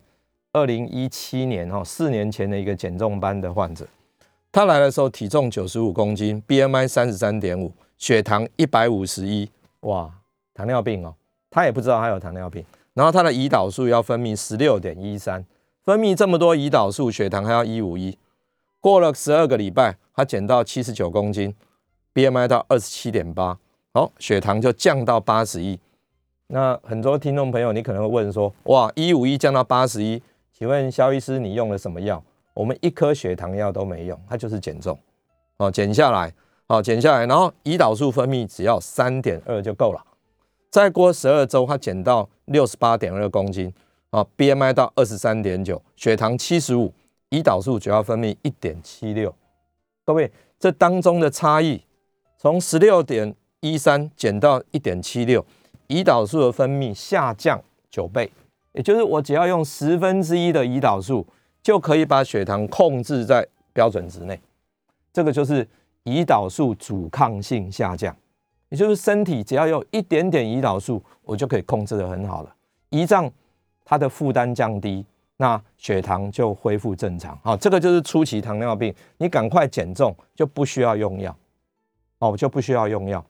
[0.53, 3.87] 二零一七年哈，四年前的一个减重班的患者，
[4.51, 10.11] 他来的时候体重九十五公斤，BMI 三十三点五，血糖一百五十一，哇，
[10.55, 11.15] 糖尿病哦，
[11.57, 12.63] 他也不知道他有糖尿病。
[12.93, 15.43] 然后他的胰岛素要分泌十六点一三，
[15.83, 18.19] 分泌这么多胰岛素，血糖还要一五一。
[18.79, 21.55] 过了十二个礼拜，他减到七十九公斤
[22.13, 23.59] ，BMI 到二十七点八，
[23.95, 25.81] 好，血糖就降到八十一。
[26.49, 30.23] 那很多听众朋友，你可能会问说，哇，一五一降到八十一。
[30.53, 32.23] 请问肖医师，你用了什么药？
[32.53, 34.99] 我们一颗血糖药都没用，它就是减重，
[35.57, 36.33] 哦，减下来，
[36.67, 40.03] 哦，减下来，然后胰岛素分泌只要三点二就够了。
[40.77, 43.73] 再过十二周，它减到六十八点二公斤，
[44.11, 46.93] 啊，BMI 到二十三点九，血糖七十五，
[47.31, 49.35] 胰岛素主要分泌一点七六。
[50.05, 51.81] 各位，这当中的差异，
[52.37, 55.43] 从十六点一三减到一点七六，
[55.89, 57.59] 胰岛素的分泌下降
[57.91, 58.31] 九倍。
[58.73, 61.27] 也就是我只要用十分之一的胰岛素，
[61.63, 64.39] 就可以把血糖控制在标准值内。
[65.11, 65.67] 这个就是
[66.05, 68.15] 胰岛素阻抗性下降，
[68.69, 72.55] 也就是身体只要有一点点胰岛素，我就可以控制的很好了。
[72.91, 73.31] 胰脏
[73.85, 75.05] 它的负担降低，
[75.37, 77.39] 那血糖就恢复正常。
[77.43, 81.37] 好，这个就是初期糖尿病，你赶快减重就不需要用药，
[82.19, 83.25] 哦，就不需要用药。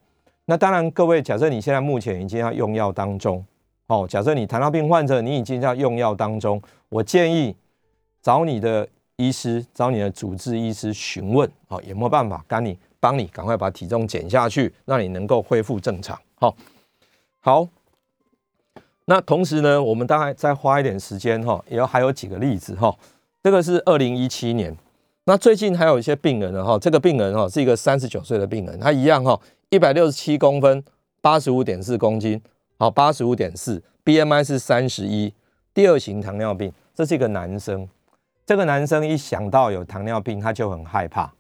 [0.45, 3.45] 那当然，各位假设你现在目前已经要用药当中。
[3.89, 7.55] 哦，假设你糖尿病患者，你已经在用药当中，我建议
[8.21, 16.19] 找你的医师，找你的主治医师询问，哦，有没有办法赶你帮你赶快把体重减下去，让你能够恢复正常。
[16.37, 16.57] 好，
[17.41, 17.69] 好，
[19.07, 22.95] 那同时呢，我们大概再花一点时间哈，也要还有几个例子哈。
[23.43, 24.77] 这个是二零一七年，
[25.25, 30.83] 那最近还有一些病人呢哈，这个病人哈是一个三十九岁的病人，他一样哈，一百六十七公分，
[31.21, 32.41] 八十五点四公斤，
[32.79, 35.33] 好，八十五点四，BMI 是三十一，
[35.73, 37.89] 第二型糖尿病，这是一个男生。
[38.45, 41.33] 这个男生一想到有糖尿病，他就很害怕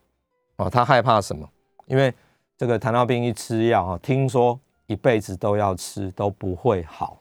[0.56, 1.48] 哦，他害怕什么？
[1.86, 2.12] 因为
[2.56, 7.20] 这个糖尿病一吃药啊，听说一辈子都要吃都不会好，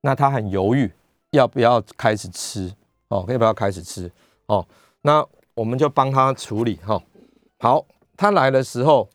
[0.00, 0.90] 那他很犹豫
[1.30, 2.72] 要不要开始吃。
[3.08, 4.10] 哦，可以不要开始吃
[4.46, 4.66] 哦。
[5.00, 7.00] 那我们就帮他处理哈。
[7.60, 9.08] 好，他来的时候，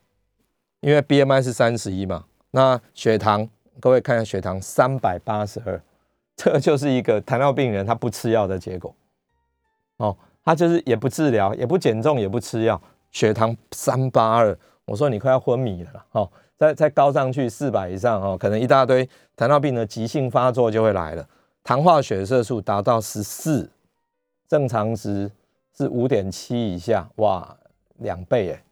[0.79, 3.45] 因为 BMI 是三十一嘛，那血糖，
[3.81, 5.84] 各位看一下血糖三百八十二，
[6.38, 8.95] 这就是一个糖尿病人他不吃药的结果。
[9.97, 12.81] 哦，他就是也不治疗，也不减重，也不吃药，
[13.12, 16.30] 血糖三八二，我说你快要昏迷了哦。
[16.58, 21.28] 再再高上去四百以上哦，可能一大堆糖尿病的急性发作就会来了，
[21.63, 23.69] 糖化血色素达到十四。
[24.47, 25.32] 正常值
[25.76, 27.58] 是五点七以下，哇，
[28.00, 28.63] 两倍哎，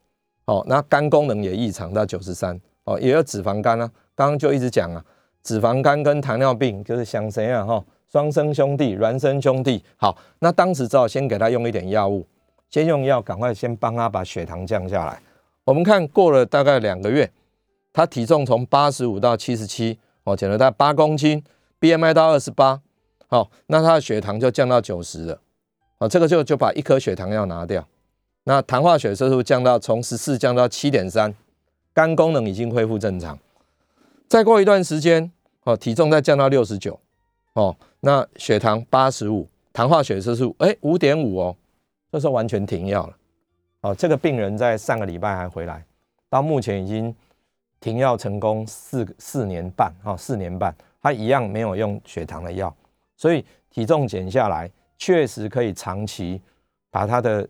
[0.45, 3.89] 哦，那肝功能也异常到九十三，哦，也有脂肪肝啊。
[4.13, 5.03] 刚刚就一直讲啊，
[5.41, 7.63] 脂肪肝跟糖尿病就是想谁啊？
[7.63, 9.83] 哈，双生兄弟，孪生兄弟。
[9.95, 12.27] 好，那当时只好先给他用一点药物，
[12.69, 15.21] 先用药，赶快先帮他把血糖降下来。
[15.63, 17.31] 我们看过了大概两个月，
[17.91, 21.43] 他体重从八十五到七十七，哦，减了大概八公斤
[21.79, 22.81] ，BMI 到二十八，
[23.27, 25.39] 好，那他的血糖就降到九十了。
[25.97, 27.85] 哦，这个就就把一颗血糖药拿掉，
[28.45, 31.33] 那糖化血色素降到从十四降到七点三，
[31.93, 33.37] 肝功能已经恢复正常。
[34.27, 35.31] 再过一段时间，
[35.63, 36.99] 哦，体重再降到六十九，
[37.53, 41.55] 哦，那血糖八十五，糖化血色素哎五点五哦，
[42.11, 43.17] 这时候完全停药了。
[43.81, 45.83] 哦，这个病人在上个礼拜还回来，
[46.29, 47.15] 到目前已经
[47.79, 52.75] 停药成功四四年半，哦，四年半，他一样没有用血糖的药，
[53.15, 54.69] 所以体重减下来。
[55.01, 56.41] 确实可以长期
[56.91, 57.47] 把他的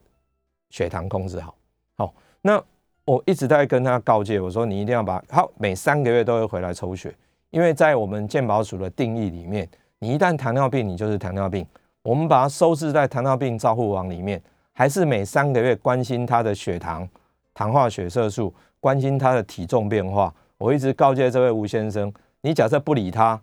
[0.69, 1.55] 血糖控制好。
[1.97, 2.63] 好，那
[3.05, 7.11] 我一直在跟他告诫，我说你一定要把好每三个月都会回来抽血，
[7.49, 9.67] 因为在我们健保署的定义里面，
[9.97, 11.65] 你一旦糖尿病，你就是糖尿病。
[12.03, 17.07] 我们把它收治在糖尿病照护网里面，还是每三个月关心他的血糖、
[17.53, 20.33] 糖化血色素，关心他的体重变化。
[20.57, 23.39] 我一直告诫这位吴先生，你假设不理他，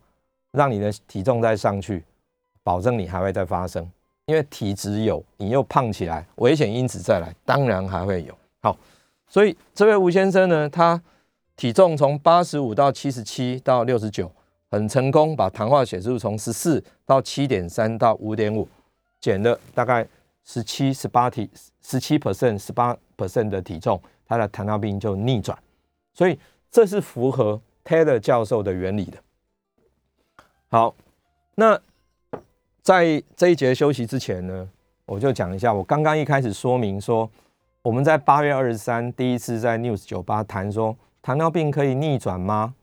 [0.53, 2.05] 让你的体重再上去，
[2.63, 3.89] 保证你还会再发生。
[4.27, 8.37] 因为体质有，你又胖起来，危险因子再来，当然还会有。
[8.63, 8.77] 好，
[9.29, 11.01] 所以这位吴先生呢，他
[11.57, 14.31] 体重从八十五到七十七到六十九，
[14.77, 18.69] 很成功把糖化血素从十四到七点三到五点五，
[19.19, 20.07] 减了大概
[20.45, 25.59] 十七十八体十七 percent 十八 percent 的体重，他的糖尿病就逆转。
[26.13, 26.39] 所以
[26.71, 29.19] 这是符合 Taylor 教授的原理的。
[30.69, 30.95] 好，
[31.55, 31.81] 那。
[32.83, 34.69] 在这一节休息之前呢，
[35.07, 37.29] 我就讲一下，我刚刚一开始说明说，
[37.83, 42.77] 我们在八月二十三第一次在 News 酒吧谈说，糖尿病可以逆转吗？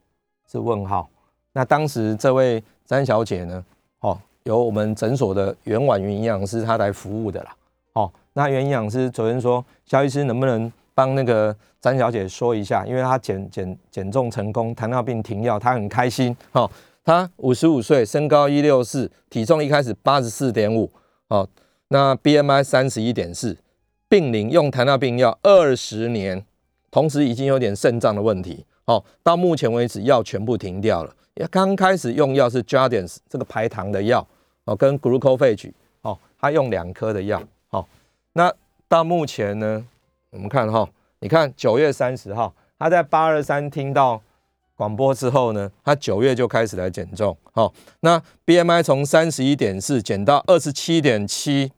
[0.46, 1.08] 是问号。
[1.54, 3.64] 那当时这位詹小姐呢，
[4.00, 7.56] 哦，由我们诊所的袁婉云营养师她来服务的啦。
[7.94, 16.36] 哦，那袁营养师昨天说，肖医师能不能帮那个詹小姐说一下，因为她减减减重成功，糖尿病停药，她很开心。
[16.52, 16.70] 哦。
[17.06, 20.90] 她五十五岁，身高一六四，体重一开始八十四点五，
[21.28, 21.46] 哦，
[21.88, 23.58] 那 BMI 三十一点四，
[24.08, 26.46] 病龄用糖尿病药二十年，
[26.90, 31.14] 同时已经有点肾脏的问题，哦，到目前为止药全部停掉了，
[31.50, 34.26] 刚开始用药是 Jardiance 这个排糖的药，
[34.64, 37.84] 哦，跟 Glucophage，哦，他用两颗的药，哦，
[38.32, 38.52] 那
[38.88, 39.84] 到目前呢，
[40.30, 40.88] 我们看哈，
[41.20, 44.20] 你看九月三十号，他在八二三听到。
[44.76, 51.70] 广播之后呢，他九月就开始来减重，哦，那 B M I 从三十一点四减到二十七点七，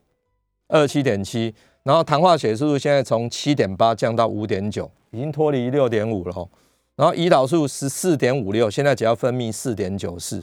[0.68, 6.48] 二七点七，然后糖化血素现在从七点八降到五点九，已经脱离六点五了哦，
[6.96, 10.42] 然后胰岛素十四点五六，现在只要分泌四点九四，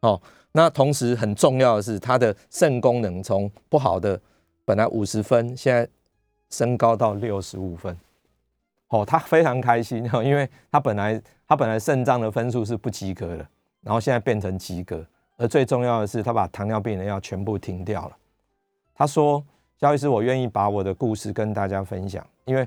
[0.00, 0.20] 哦，
[0.52, 4.20] 那同时很重要的是，他的肾功能从不好的
[4.64, 5.88] 本来五十分，现在
[6.50, 7.96] 升高到六十五分。
[8.88, 13.46] 哦，他非常开心哈， 因为他本来他本来肾脏的分数是不及格的，
[13.82, 15.04] 然后现在变成及格，
[15.36, 18.16] 而最重要的是他把糖尿病的药全部停掉了。
[18.94, 19.44] 他说
[19.78, 22.66] ：“肖医师，我愿意把我的故事跟大家分享，因为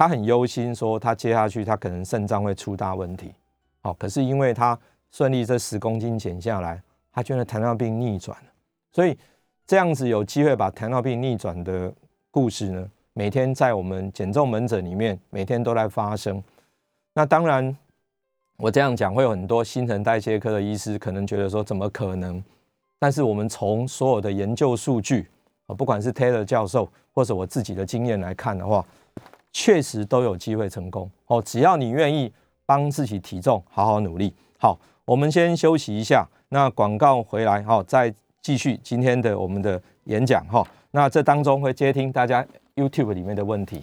[0.00, 3.34] 他很忧心，说他接下去他可能肾脏会出大问题。
[3.82, 4.78] 好，可是因为他
[5.10, 6.82] 顺利这十公斤减下来，
[7.12, 8.34] 他觉得糖尿病逆转，
[8.92, 9.14] 所以
[9.66, 11.92] 这样子有机会把糖尿病逆转的
[12.30, 16.42] 故事呢。”每天在我们减重门诊里面，每天都在发生。
[17.12, 17.76] 那当然，
[18.56, 22.42] 我这样讲会有很多新陈代谢科的医师可能觉得说怎么可能？
[22.98, 25.28] 但是我们从所有的研究数据，
[25.76, 28.82] 不管是 Taylor 教授或者我自己的经验来看的话，
[29.52, 31.40] 确实都有机会成功哦。
[31.42, 32.32] 只要你愿意
[32.66, 34.34] 帮自己体重好好努力。
[34.58, 40.66] 好，我们先休息一下，那广告回来好，再继续今天的我们的演讲哈。
[40.92, 43.82] 那这当中会接听大家 YouTube 里面的问题。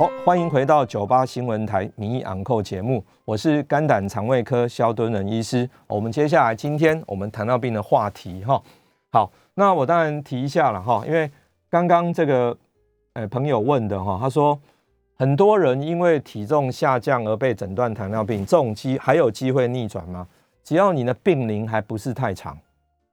[0.00, 5.68] 好，欢迎回到九八新闻台民意昂扣节目，我是肝胆肠胃科肖敦仁医师。
[5.86, 8.60] 我们接下来今天我们糖尿病的话题哈。
[9.12, 11.30] 好，那我当然提一下了哈，因为
[11.68, 12.56] 刚刚这个
[13.14, 14.58] 呃朋友问的哈，他说
[15.16, 20.26] 很多人因为体重下降而被诊断糖尿病，这种机还有机会逆转吗？
[20.64, 22.58] 只要你的病龄还不是太长，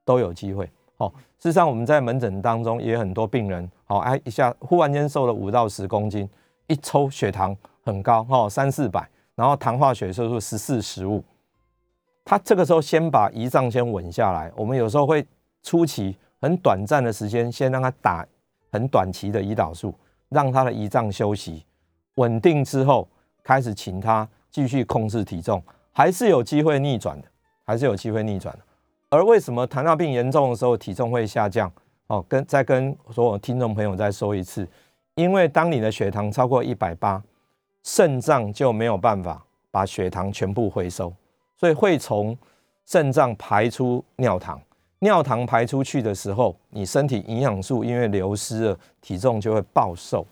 [0.04, 0.68] 都有机会。
[0.96, 6.28] 哦，事实上我们在门诊当中也很多病人，好哎一下忽然间瘦了五到十公斤。
[6.66, 11.20] 一抽血糖很高哈，三四百，然后糖化血色素十四十五，
[12.24, 14.52] 他这个时候先把胰脏先稳下来。
[14.54, 15.26] 我们有时候会
[15.64, 18.24] 初期很短暂的时间，先让他打
[18.70, 19.94] 很短期的胰岛素，
[20.28, 21.64] 让他的胰脏休息
[22.14, 23.08] 稳定之后，
[23.42, 25.62] 开始请他继续控制体重，
[25.92, 27.28] 还是有机会逆转的，
[27.64, 28.60] 还是有机会逆转的。
[29.08, 31.70] 而为什么糖尿病严重的时候体重会下降？
[32.06, 34.68] 哦，跟再跟所有听众朋友再说一次。
[35.16, 37.22] 因为当你的血糖超过一百八，
[37.82, 41.12] 肾脏就没有办法把血糖全部回收，
[41.56, 42.36] 所以会从
[42.86, 44.60] 肾脏排出尿糖。
[45.00, 50.26] 尿糖排出去的时候，你身体营养素因为流失了，体重就会暴瘦。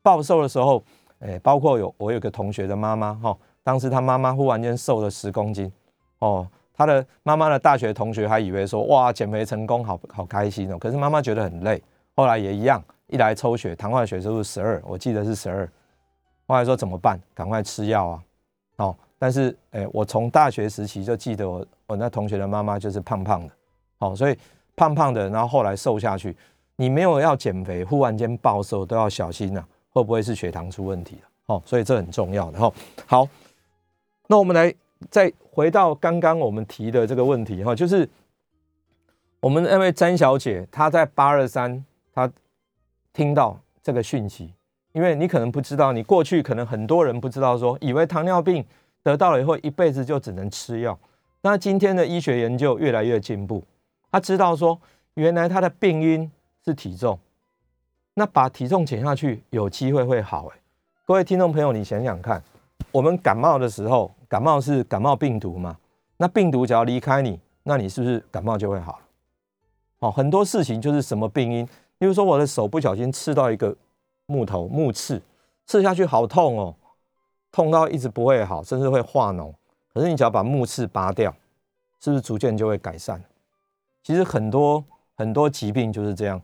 [0.00, 0.82] 暴瘦的时候，
[1.20, 5.70] 诶，包括有我有个同学的妈妈哈，当时他妈妈忽然间瘦了十公斤，
[6.20, 10.78] 哦，他的妈妈的大学同学还以为说哇减肥成功，好好开心哦。
[10.78, 11.82] 可是妈妈觉得很累，
[12.14, 12.82] 后来也一样。
[13.08, 15.70] 一来抽血，糖化血色素十二，我记得是十二。
[16.46, 17.20] 后来说怎么办？
[17.34, 18.22] 赶快吃药啊！
[18.76, 23.52] 哦，但是诶，我从大学时期就记得我我那同学的妈妈就是胖胖的，
[24.02, 24.36] 哦，所以
[24.76, 26.36] 胖胖的，然后后来瘦下去。
[26.76, 31.28] 你没有要减肥，忽然间暴瘦都要小心呐，会不会是血糖出问题了？
[31.46, 32.72] 哦，所以这很重要的哈。
[33.06, 33.28] 好，
[34.26, 34.74] 那我们来
[35.10, 38.08] 再回到刚刚我们提的这个问题哈，就是
[39.40, 41.84] 我们那位詹小姐她在八二三
[42.14, 42.30] 她。
[43.14, 44.54] 听到这个讯息，
[44.92, 48.64] 因为你可能不知道，你过去可能很多人不知道，说以为糖尿病
[49.02, 50.98] 得到了以后一辈子就只能吃药。
[51.42, 53.62] 那今天的医学研究越来越进步，
[54.12, 54.78] 他知道说
[55.14, 56.30] 原来他的病因
[56.62, 57.18] 是体重，
[58.12, 60.48] 那把体重减下去有机会会好。
[60.48, 60.58] 哎，
[61.06, 62.42] 各位听众朋友，你想想看，
[62.92, 65.78] 我们感冒的时候，感冒是感冒病毒嘛？
[66.18, 69.00] 那病毒只要离开你，那你是不是感冒就会好？
[70.00, 71.66] 哦，很多事情就是什么病因。
[71.96, 73.74] 比如说，我的手不小心刺到一个
[74.26, 75.22] 木头木刺，
[75.64, 76.74] 刺下去好痛哦，
[77.50, 79.54] 痛到一直不会好，甚至会化脓。
[79.94, 81.34] 可是你只要把木刺拔掉，
[81.98, 83.22] 是不是逐渐就会改善？
[84.02, 84.84] 其实很多
[85.16, 86.40] 很多疾病就是这样，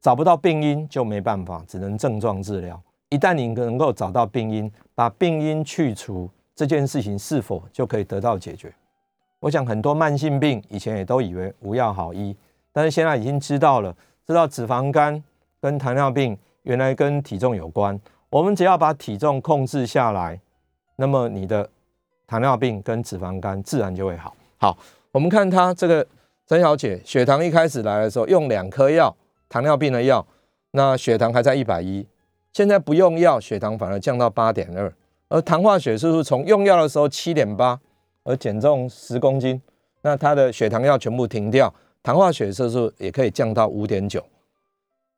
[0.00, 2.80] 找不到病因就没办法，只能症状治疗。
[3.10, 8.72] 一旦你能够找到病因，把病因去除，这件事情是否就可以得到解决？
[9.40, 12.36] 我想很多慢性病以前也都以为无药好医，
[12.72, 13.94] 但是现在已经知道了。
[14.26, 15.24] 知道脂肪肝
[15.58, 20.38] 跟糖尿病原来跟体重有关，我们只要把体重控制下来，
[20.96, 21.66] 那么你的
[22.26, 24.36] 糖尿病跟脂肪肝自然就会好。
[24.58, 24.76] 好，
[25.12, 26.06] 我们看它这个
[26.48, 29.14] 曾小姐，血糖一开始来的时候用两颗药，
[29.50, 30.26] 糖尿病的药，
[30.70, 32.06] 那血糖还在一百一，
[32.54, 34.90] 现在不用药，血糖反而降到八点二，
[35.28, 37.78] 而糖化血色素从用药的时候七点八，
[38.24, 39.60] 而减重十公斤，
[40.00, 41.74] 那他的血糖药全部停掉。
[42.02, 44.24] 糖化血色素也可以降到五点九。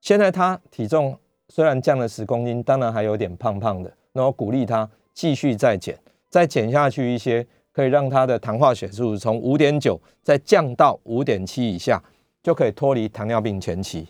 [0.01, 1.17] 现在他体重
[1.49, 3.93] 虽然降了十公斤，当然还有点胖胖的。
[4.15, 5.97] 那我鼓励他继续再减，
[6.29, 7.47] 再减下去一些，
[7.81, 11.99] 可以让他的糖化血素从五点九再降到五点七以下，
[12.43, 14.07] 就可以脱离糖尿病前期。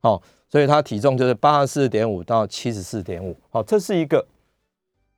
[0.00, 3.36] 好，所以他体重就是八十四点五到七十四点五。
[3.48, 4.26] 好，这是一个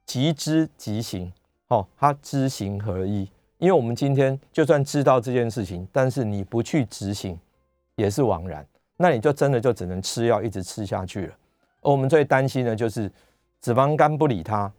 [0.04, 1.32] 即知即行。
[1.66, 3.26] 好，他知行合一。
[3.56, 7.38] 因为我们今天就算知道这件事情，但是你不去执行，
[7.96, 8.66] 也是枉然。
[8.98, 11.34] 那你就真的就只能吃药，一直吃下去了。
[11.80, 13.10] 而我们最担心的就是
[13.62, 14.70] 脂肪肝不理它，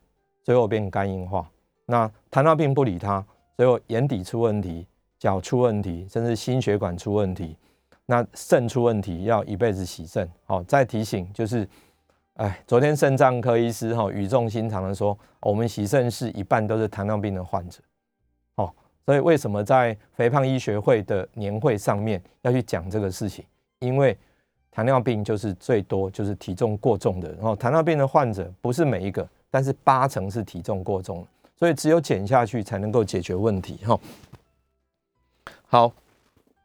[0.44, 1.42] 最后变肝硬化；
[1.86, 3.26] 那糖尿病不理它，
[3.56, 4.88] 最后眼底出问题，
[5.20, 7.56] 脚出问题，甚至心血管出问题。
[8.06, 10.30] 那肾出问题，要一辈子洗肾。
[10.46, 11.68] 好，再提醒就是，
[12.36, 17.80] 哎，昨天肾脏科医师哈语重心长的说，我们洗肾室一半都是糖尿病的患者。
[18.56, 18.72] 哦
[19.06, 23.46] 所以为什么在肥胖医学会的年会上面要去讲这个事情？
[23.78, 24.18] 因为
[24.72, 31.26] 糖尿病就是最多就是体重过重的，然后糖尿病的患者不是每一个，但是八成是体重过重，
[31.58, 34.00] 所以只有减下去才能够解决问题哈。
[35.68, 35.92] 好，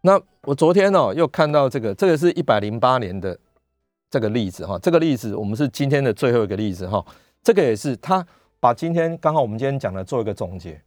[0.03, 3.37] 那我昨天哦又看到这个，这个是一百零八年的
[4.11, 7.05] 这个例子哈，这个例子我们是今天的最后一个例子哈，
[7.43, 8.27] 这个也是他
[8.59, 10.81] 把今天刚好我们今天讲的做一个总结，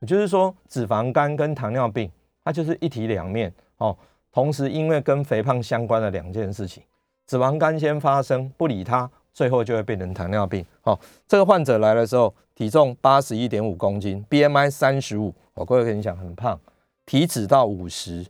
[0.00, 2.10] 也就是说脂肪肝跟糖尿病
[2.44, 3.96] 它就是一体两面哦，
[4.32, 6.82] 同时因为跟肥胖相关的两件事情，
[7.26, 10.64] 脂肪肝先发生不理它，最后就会变成糖尿病。
[10.82, 16.58] 好，这个患者来的时候体重八十一点五公斤，BMI 三十五，我各位跟你讲很胖。
[17.04, 18.24] 体脂到五十，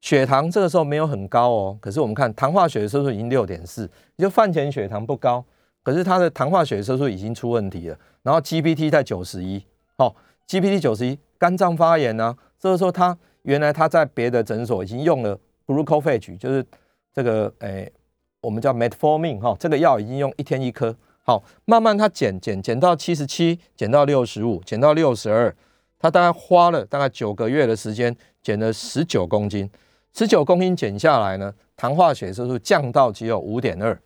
[0.00, 1.78] 血糖这个时候没有很高哦。
[1.80, 3.88] 可是我们看糖化血的色素已经六点四，
[4.18, 5.44] 就饭前血糖不高，
[5.84, 7.96] 可是他的糖化血色素已经出问题了。
[8.24, 9.64] 然后 GPT 在九十一，
[9.98, 10.12] 哦
[10.48, 12.36] ，GPT 九十一，肝脏发炎呢。
[12.58, 15.38] 这个时候他原来他在别的诊所已经用了
[15.68, 16.66] glucophage，就是
[17.12, 17.92] 这个诶，
[18.40, 20.92] 我们叫 metformin 哈，这个药已经用一天一颗。
[21.24, 25.54] 好，慢慢他减减减到七十七，减到六十五，减到六十二。
[25.98, 29.70] 他大概花了大概九个月的时间，减了十九公斤，
[30.12, 33.96] 十九公斤减下来呢，糖化血色素降到只有五点二，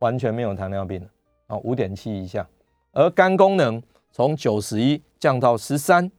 [0.00, 1.08] 完全没有糖尿病了
[1.46, 2.46] 啊，五点七以下。
[2.92, 3.82] 而肝功能
[4.12, 6.10] 从九十一降到十三，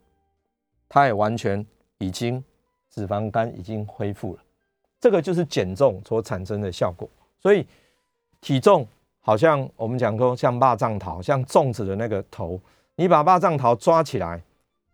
[0.90, 1.64] 它也完全
[2.00, 2.44] 已经
[2.90, 4.40] 脂肪肝已经恢复了。
[5.00, 7.08] 这个就是减重所产生的效果。
[7.40, 7.64] 所以
[8.42, 8.88] 体重
[9.28, 12.58] 好像我们讲说像蚂蚱桃，像粽子的那个头。
[12.96, 14.42] 你把八丈桃抓起来，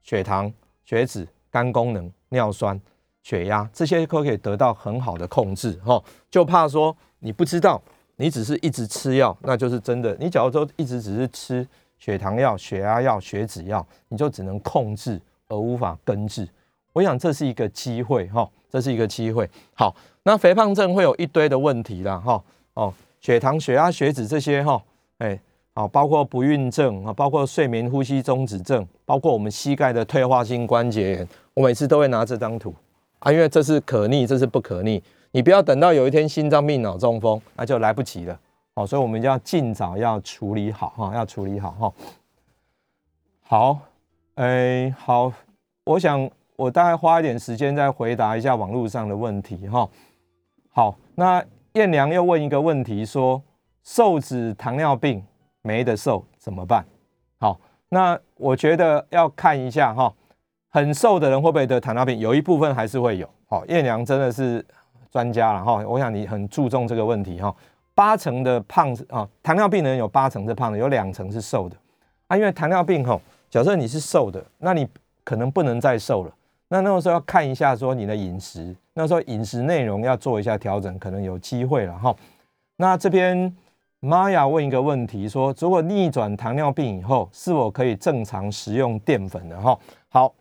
[0.02, 0.52] 血糖、
[0.84, 2.82] 血脂、肝功能、尿酸、
[3.22, 5.80] 血压这些都可以得到很好的控制。
[5.86, 7.80] 哈，就怕说你不知道，
[8.16, 10.18] 你只是一直吃药，那就是真的。
[10.20, 11.66] 你假如说一直只是吃
[12.00, 16.50] 血糖药、血压药、血脂药，你就只能控制而无法根治。
[16.92, 19.48] 我想这是一个机会，哈，这是一个机会。
[19.76, 22.92] 好，那肥胖症会有一堆的问题啦，哈，哦，
[23.24, 24.84] 血糖、血压、血脂这些，哈，
[25.18, 25.40] 哎。
[25.76, 32.72] 好，包括不孕症啊，包括睡眠呼吸中止症，包括我们膝盖的退化性关节炎，我每次都会拿这张图
[33.18, 35.02] 啊，因为这是可逆，这是不可逆，
[35.32, 38.40] 你不要等到有一天心脏病、脑中风，那就来不及了。
[38.76, 41.94] 好，所以我们要尽早要处理好哈，要处理好哈。
[43.42, 43.80] 好，
[44.36, 45.34] 哎，好，
[45.86, 49.90] 我想我大概花一点时间再回答一下网络上的问题哈。
[50.70, 51.44] 好，那
[51.74, 53.42] 燕良又问一个问题说，
[53.84, 55.24] 瘦子糖尿病。
[55.66, 56.86] 没得瘦怎么办？
[57.40, 57.58] 好，
[57.88, 60.14] 那我觉得要看一下哈，
[60.68, 62.20] 很瘦的人会不会得糖尿病？
[62.20, 63.26] 有一部分还是会有。
[63.48, 64.62] 好，燕良真的是
[65.10, 65.76] 专家了哈。
[65.88, 67.56] 我想你很注重这个问题哈。
[67.96, 71.78] 八成的胖子啊，糖尿病的人有八成是胖的，有两成是瘦的
[72.28, 72.36] 啊。
[72.36, 73.18] 因为糖尿病哈，
[73.50, 74.86] 假设你是瘦的，那你
[75.24, 76.36] 可能不能再瘦了。
[76.68, 82.16] 那那个时候要看一下说你的饮食，那时候饮食内容要做一下调整，可能有机会了哈。
[82.78, 83.56] 那这边。
[84.06, 89.58] 玛雅问一个问题，说如果逆转糖尿病以后，是否可以正常食用淀粉的？
[89.62, 89.80] 哈，
[90.10, 90.34] 好，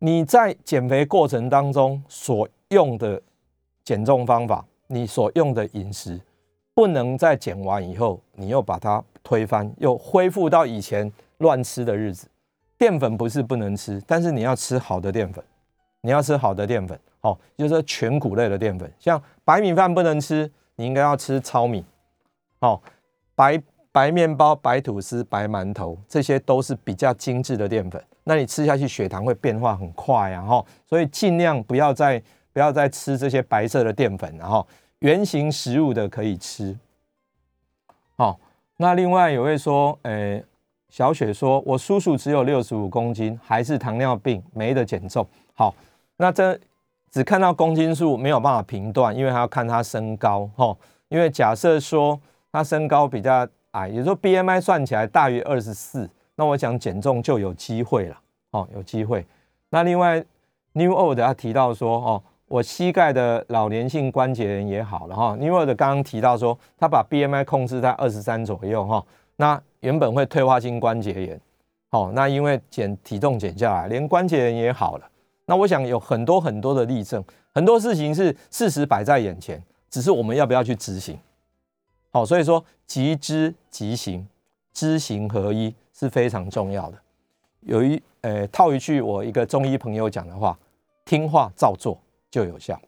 [0.00, 3.18] 你在减肥过程当中所用的
[3.84, 6.20] 减重方法，你所用的饮食，
[6.74, 12.28] 不能在减完以后，你又把它推翻，又恢复到以前乱吃的日子。
[12.76, 15.42] 淀粉不是不能吃，但是你要吃好的淀粉，
[16.02, 21.84] 你要吃好的淀粉，哦，就是全谷类的淀粉，像白米饭不能吃，你应该要吃糙米。
[22.60, 22.80] 哦，
[23.34, 23.60] 白
[23.92, 28.02] 白面包、白吐司、白馒头，这些都是比较精致的淀粉。
[28.24, 30.42] 那你吃下去血糖会变化很快啊！
[30.42, 32.22] 哈，所以尽量不要再
[32.52, 34.66] 不要再吃这些白色的淀粉，然后
[35.00, 36.76] 圆形食物的可以吃。
[38.16, 38.38] 好，
[38.76, 40.44] 那另外有位说，诶，
[40.90, 45.26] 小雪说，我叔叔只有六十五公斤，还是糖尿病，没得减重。
[45.54, 45.74] 好，
[46.16, 46.58] 那这
[47.10, 50.48] 只看到公斤数没有办法评断，因为还要看他身高。
[50.56, 50.76] 哈，
[51.08, 52.20] 因为假设说。
[52.50, 58.18] 他身高比较矮，也就是说 BMI 算起来大于二十四，那我想减重就有机会了，
[58.52, 59.24] 哦，有机会。
[59.68, 60.24] 那另外
[60.72, 65.36] New Old 他提到说，哦，我膝盖的老年性关节炎也好了哈。
[65.38, 69.04] New Old 刚刚提到说，他把 BMI 控制在二十三左右哈，
[69.36, 71.40] 那原本会退化性关节炎，
[71.90, 75.06] 哦，那因为减体重减下来，连关节炎也好了。
[75.48, 77.24] 那我想有很多很多的例证，
[77.54, 81.18] 很多事情是事实摆在眼前，只是我们要不要去执行。
[82.10, 84.28] 好，所以说即知即行，
[84.74, 86.98] 知行合一是非常重要的。
[87.60, 90.58] 有一呃套一句我一个中医朋友讲的话：
[91.06, 91.98] 听话照做
[92.30, 92.78] 就有效。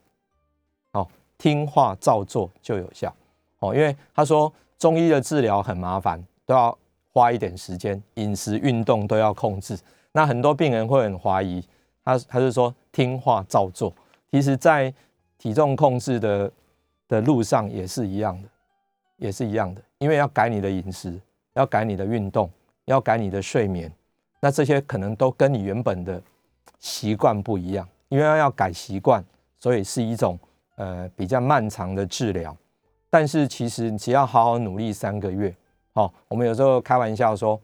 [0.93, 1.09] 好，
[1.39, 3.11] 听话照做就有效。
[3.57, 6.77] 哦，因为他说中医的治疗很麻烦，都要
[7.11, 9.75] 花一点时间，饮食、运动都要控制。
[10.11, 11.63] 那很多病人会很怀疑，
[12.03, 13.93] 他他是说听话照做，
[14.31, 14.93] 其实在
[15.37, 16.51] 体重控制的
[17.07, 18.49] 的路上也是一样的。
[19.17, 21.21] 也是一样的，因为要改你的饮食，
[21.53, 22.49] 要改你的运动，
[22.85, 23.93] 要改你的睡眠，
[24.39, 26.19] 那这些可能都跟你原本的
[26.79, 29.23] 习惯不一样，因为要改习惯，
[29.59, 30.39] 所以是一种
[30.75, 32.57] 呃比较漫长的治疗。
[33.11, 35.55] 但是其实只要好好努力三个月，
[35.93, 37.61] 好，我们有时候开玩笑说，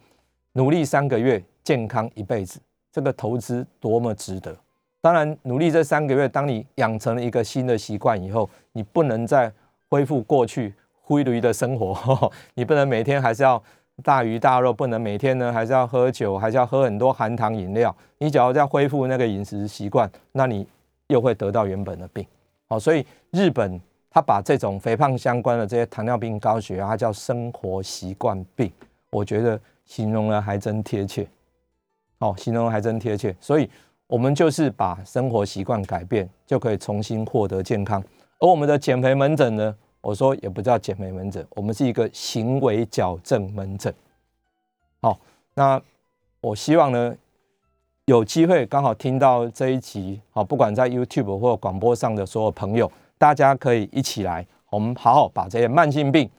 [0.51, 2.59] 努力三个月，健康一辈子，
[2.97, 4.57] 这个投资多么值得。
[5.01, 9.53] 当然，努力这三个月，当你养成了一个新的习惯以后，你不能再
[9.87, 10.73] 恢复过去
[11.03, 13.61] 灰驴的生活， 你不能每天还是要
[14.01, 17.95] 大鱼大肉，不能每天呢还是要喝酒，还是要喝很多含糖饮料。
[18.17, 20.67] 你只要再恢复那个饮食习惯，那你
[21.05, 22.25] 又会得到原本的病。
[22.67, 23.79] 好，所以日本。
[24.09, 28.71] 他把这种肥胖相关的这些糖尿病、高血压，叫生活习惯病，
[29.11, 31.27] 我觉得形容的还真贴切。
[32.19, 33.35] 哦，形容还真贴切。
[33.39, 33.69] 所以，
[34.07, 38.03] 我们就是把生活习惯改变，就可以重新获得健康。
[38.39, 43.93] 而我们的减肥门诊呢，我说也不叫减肥门诊，我们是一个行为矫正门诊。
[45.01, 45.19] 好，
[45.53, 45.81] 那
[46.41, 47.15] 我希望呢，
[48.05, 52.91] 有机会刚好听到这一集，好，不管在 YouTube 或广播上的所有朋友。
[53.19, 56.29] 大家可以一起来，我们好好把这些慢性病，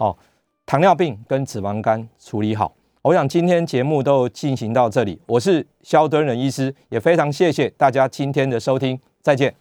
[0.00, 0.16] 哦，
[0.64, 2.72] 糖尿病跟脂肪肝处理好。
[3.02, 9.54] 我想今天节目都进行到这里，我是肖敦仁医师，也非常谢谢大家今天的收听，再见。